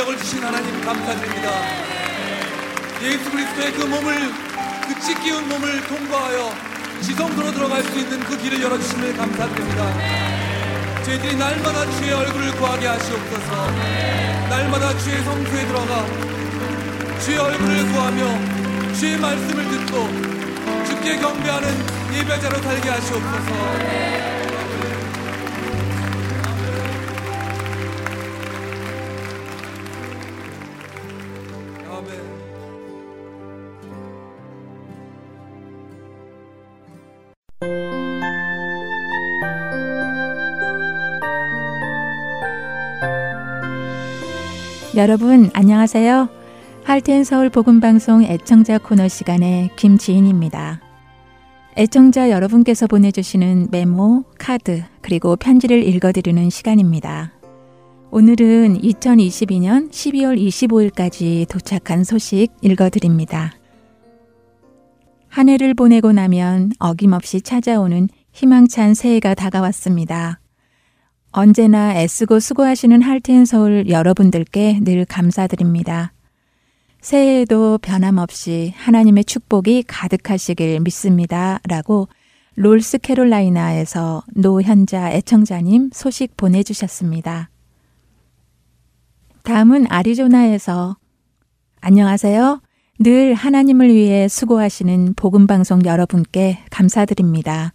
담력을 0.04 0.18
주신 0.18 0.44
하나님 0.44 0.82
감사드립니다. 0.82 1.52
예수 3.02 3.32
그리스도의 3.32 3.72
그 3.74 3.84
몸을 3.86 4.34
그 4.88 5.00
찢기운 5.00 5.48
몸을 5.48 5.82
통과하여 5.88 6.54
지성소로 7.02 7.52
들어갈 7.52 7.84
수 7.84 7.98
있는 7.98 8.20
그 8.22 8.38
길을 8.38 8.62
열어주심을 8.62 9.16
감사드립니다. 9.16 11.04
저희들이 11.04 11.36
날마다 11.38 11.90
주의 11.92 12.12
얼굴을 12.12 12.52
구하게 12.56 12.88
하시옵소서. 12.88 13.72
날마다 14.50 14.98
주의 14.98 15.24
성소에 15.24 15.68
들어가 15.68 16.06
주의 17.20 17.38
얼굴을 17.38 17.92
구하며 17.92 18.94
주의 18.94 19.18
말씀을 19.18 19.70
듣고 19.70 20.08
주께 20.86 21.18
경배하는 21.18 21.70
예배자로 22.14 22.62
살게 22.62 22.90
하시옵소서. 22.90 23.53
여러분 44.96 45.50
안녕하세요. 45.56 46.30
할텐 46.84 47.24
서울 47.24 47.50
복음 47.50 47.80
방송 47.80 48.24
애청자 48.24 48.78
코너 48.78 49.08
시간의 49.08 49.72
김지인입니다. 49.76 50.82
애청자 51.76 52.30
여러분께서 52.30 52.86
보내주시는 52.86 53.70
메모, 53.72 54.24
카드, 54.38 54.84
그리고 55.02 55.36
편지를 55.36 55.84
읽어드리는 55.88 56.48
시간입니다. 56.52 57.34
오늘은 58.12 58.82
2022년 58.82 59.90
12월 59.90 60.40
25일까지 60.40 61.50
도착한 61.50 62.04
소식 62.04 62.50
읽어드립니다. 62.62 63.52
한 65.28 65.50
해를 65.50 65.74
보내고 65.74 66.12
나면 66.12 66.70
어김없이 66.78 67.42
찾아오는 67.42 68.10
희망찬 68.32 68.94
새해가 68.94 69.34
다가왔습니다. 69.34 70.43
언제나 71.36 71.96
애쓰고 72.00 72.40
수고하시는 72.40 73.02
할텐 73.02 73.46
서울 73.46 73.90
여러분들께 73.90 74.82
늘 74.84 75.04
감사드립니다. 75.04 76.14
새해에도 77.02 77.80
변함없이 77.80 78.74
하나님의 78.78 79.26
축복이 79.26 79.84
가득하시길 79.88 80.80
믿습니다. 80.82 81.60
라고 81.68 82.08
롤스 82.54 83.00
캐롤라이나에서 83.00 84.22
노현자 84.36 85.12
애청자님 85.12 85.90
소식 85.92 86.38
보내주셨습니다. 86.38 87.50
다음은 89.42 89.88
아리조나에서 89.90 90.98
안녕하세요. 91.82 92.62
늘 93.00 93.34
하나님을 93.34 93.92
위해 93.92 94.28
수고하시는 94.28 95.16
복음방송 95.16 95.84
여러분께 95.84 96.60
감사드립니다. 96.70 97.74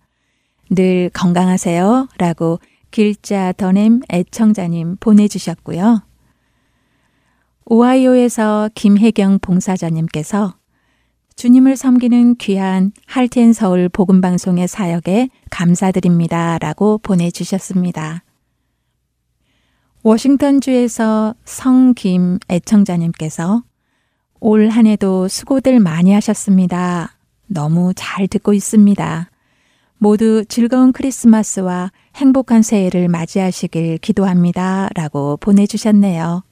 늘 0.70 1.11
건강하세요. 1.12 2.06
라고 2.18 2.61
길자 2.91 3.53
더넴 3.53 4.03
애청자님 4.11 4.97
보내주셨고요. 5.01 6.03
오하이오에서 7.66 8.70
김혜경 8.74 9.41
봉사자님께서 9.41 10.55
주님을 11.36 11.76
섬기는 11.76 12.36
귀한 12.36 12.93
할텐 13.07 13.53
서울 13.53 13.89
복음방송의 13.89 14.66
사역에 14.66 15.28
감사드립니다. 15.51 16.59
라고 16.59 16.99
보내주셨습니다. 16.99 18.24
워싱턴주에서 20.03 21.34
성김 21.45 22.39
애청자님께서 22.49 23.62
올 24.41 24.68
한 24.70 24.86
해도 24.86 25.28
수고들 25.28 25.80
많이 25.80 26.12
하셨습니다. 26.12 27.16
너무 27.47 27.93
잘 27.95 28.28
듣고 28.28 28.53
있습니다. 28.53 29.30
모두 29.99 30.45
즐거운 30.45 30.93
크리스마스와 30.93 31.91
행복한 32.19 32.62
새해를 32.62 33.07
맞이하시길 33.07 33.99
기도합니다. 33.99 34.89
라고 34.97 35.37
보내주셨네요. 35.37 36.43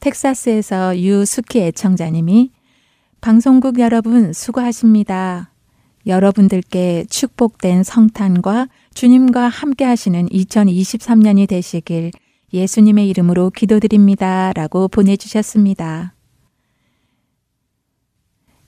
텍사스에서 0.00 0.98
유수키 0.98 1.60
애청자님이 1.60 2.50
방송국 3.22 3.78
여러분 3.78 4.34
수고하십니다. 4.34 5.50
여러분들께 6.06 7.06
축복된 7.08 7.84
성탄과 7.84 8.68
주님과 8.92 9.48
함께 9.48 9.84
하시는 9.84 10.28
2023년이 10.28 11.48
되시길 11.48 12.10
예수님의 12.52 13.08
이름으로 13.08 13.48
기도드립니다. 13.48 14.52
라고 14.52 14.88
보내주셨습니다. 14.88 16.14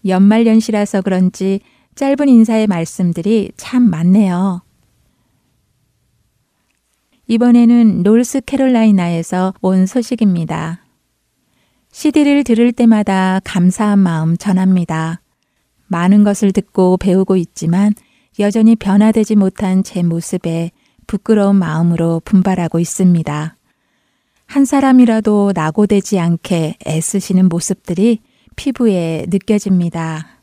연말연시라서 0.07 1.03
그런지 1.03 1.61
짧은 1.95 2.29
인사의 2.29 2.67
말씀들이 2.67 3.53
참 3.57 3.89
많네요. 3.89 4.63
이번에는 7.27 8.03
노스 8.03 8.43
캐롤라이나에서 8.43 9.55
온 9.61 9.87
소식입니다. 9.87 10.81
CD를 11.91 12.43
들을 12.45 12.73
때마다 12.73 13.41
감사한 13.45 13.99
마음 14.01 14.37
전합니다. 14.37 15.21
많은 15.87 16.25
것을 16.25 16.53
듣고 16.53 16.97
배우고 16.97 17.37
있지만 17.37 17.95
여전히 18.41 18.75
변화되지 18.75 19.37
못한 19.37 19.85
제 19.85 20.03
모습에 20.03 20.73
부끄러운 21.07 21.57
마음으로 21.57 22.21
분발하고 22.25 22.81
있습니다. 22.81 23.57
한 24.47 24.65
사람이라도 24.65 25.53
낙오되지 25.55 26.19
않게 26.19 26.79
애쓰시는 26.87 27.49
모습들이 27.49 28.21
피부에 28.57 29.27
느껴집니다. 29.29 30.34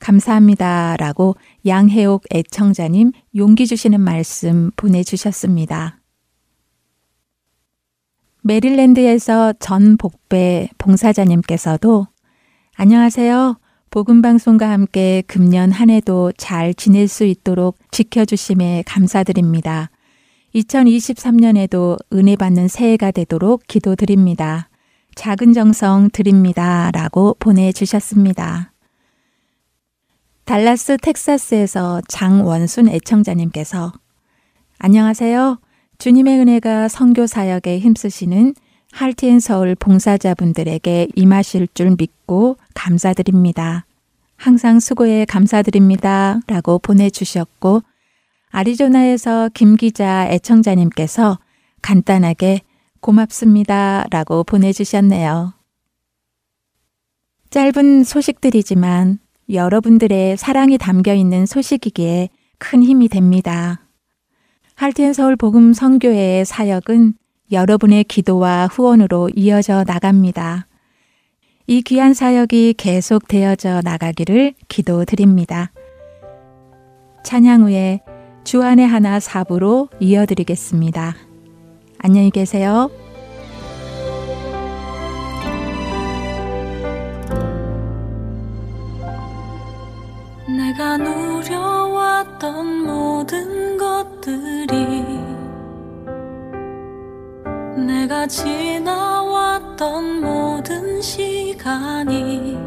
감사합니다. 0.00 0.96
라고 0.98 1.36
양혜옥 1.64 2.24
애청자님 2.34 3.12
용기 3.36 3.66
주시는 3.66 4.00
말씀 4.00 4.70
보내주셨습니다. 4.76 5.98
메릴랜드에서 8.42 9.52
전 9.60 9.96
복배 9.96 10.68
봉사자님께서도 10.78 12.06
안녕하세요. 12.74 13.58
복음방송과 13.90 14.70
함께 14.70 15.22
금년 15.26 15.72
한 15.72 15.90
해도 15.90 16.32
잘 16.36 16.72
지낼 16.74 17.08
수 17.08 17.24
있도록 17.24 17.76
지켜주심에 17.90 18.84
감사드립니다. 18.86 19.90
2023년에도 20.54 21.98
은혜 22.12 22.36
받는 22.36 22.68
새해가 22.68 23.10
되도록 23.10 23.64
기도드립니다. 23.66 24.68
작은 25.14 25.52
정성 25.52 26.08
드립니다. 26.12 26.90
라고 26.92 27.36
보내주셨습니다. 27.38 28.69
달라스 30.50 30.96
텍사스에서 30.96 32.02
장원순 32.08 32.88
애청자님께서 32.88 33.92
안녕하세요. 34.80 35.60
주님의 35.98 36.40
은혜가 36.40 36.88
선교 36.88 37.28
사역에 37.28 37.78
힘쓰시는 37.78 38.56
할티앤서울 38.90 39.76
봉사자분들에게 39.76 41.06
임하실 41.14 41.68
줄 41.74 41.94
믿고 41.96 42.56
감사드립니다. 42.74 43.86
항상 44.36 44.80
수고해 44.80 45.24
감사드립니다. 45.24 46.40
라고 46.48 46.80
보내주셨고, 46.80 47.82
아리조나에서 48.50 49.50
김 49.54 49.76
기자 49.76 50.26
애청자님께서 50.30 51.38
간단하게 51.80 52.62
고맙습니다. 52.98 54.04
라고 54.10 54.42
보내주셨네요. 54.42 55.54
짧은 57.50 58.02
소식들이지만 58.02 59.20
여러분들의 59.52 60.36
사랑이 60.36 60.78
담겨 60.78 61.14
있는 61.14 61.46
소식이기에 61.46 62.28
큰 62.58 62.82
힘이 62.82 63.08
됩니다. 63.08 63.80
할텐 64.74 65.12
서울 65.12 65.36
복음 65.36 65.72
선교회의 65.72 66.44
사역은 66.44 67.14
여러분의 67.52 68.04
기도와 68.04 68.68
후원으로 68.70 69.30
이어져 69.34 69.84
나갑니다. 69.86 70.66
이 71.66 71.82
귀한 71.82 72.14
사역이 72.14 72.74
계속 72.78 73.28
되어져 73.28 73.80
나가기를 73.84 74.54
기도드립니다. 74.68 75.72
찬양 77.24 77.62
후에 77.62 78.00
주안의 78.44 78.86
하나 78.86 79.20
사부로 79.20 79.88
이어드리겠습니다. 80.00 81.14
안녕히 81.98 82.30
계세요. 82.30 82.90
내가 90.80 90.96
누려왔던 90.96 92.86
모든 92.86 93.76
것들이 93.76 95.04
내가 97.76 98.26
지나왔던 98.26 100.22
모든 100.22 101.02
시간이 101.02 102.58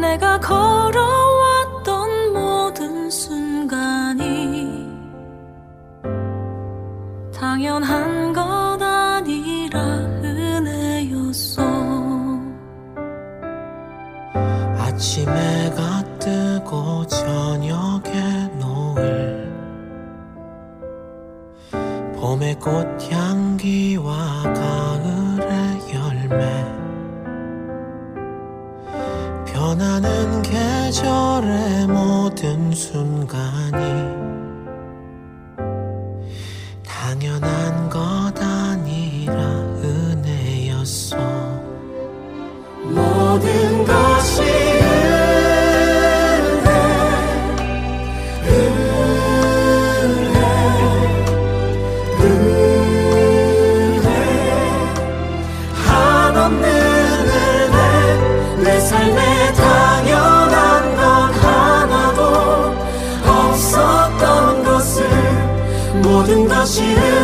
내가 0.00 0.40
걸어왔던 0.40 2.32
모든 2.32 3.08
순간이 3.08 4.88
당연한 7.32 8.32
것 8.32 8.42
아니라 8.82 10.03
아침에 14.94 15.70
가 15.70 16.04
뜨고 16.20 17.04
저녁에 17.08 18.48
노을. 18.60 19.52
봄의 22.14 22.60
꽃향기와 22.60 24.14
가을의 24.54 25.80
열매. 25.92 26.64
변하는 29.52 30.42
계절의 30.42 31.88
모든 31.88 32.70
순간이 32.70 34.14
당연한 36.86 37.90
것 37.90 38.32
아니라 38.40 39.34
은혜였어 39.82 41.16
모든 42.84 43.84
것이 43.84 44.63
모 66.80 67.23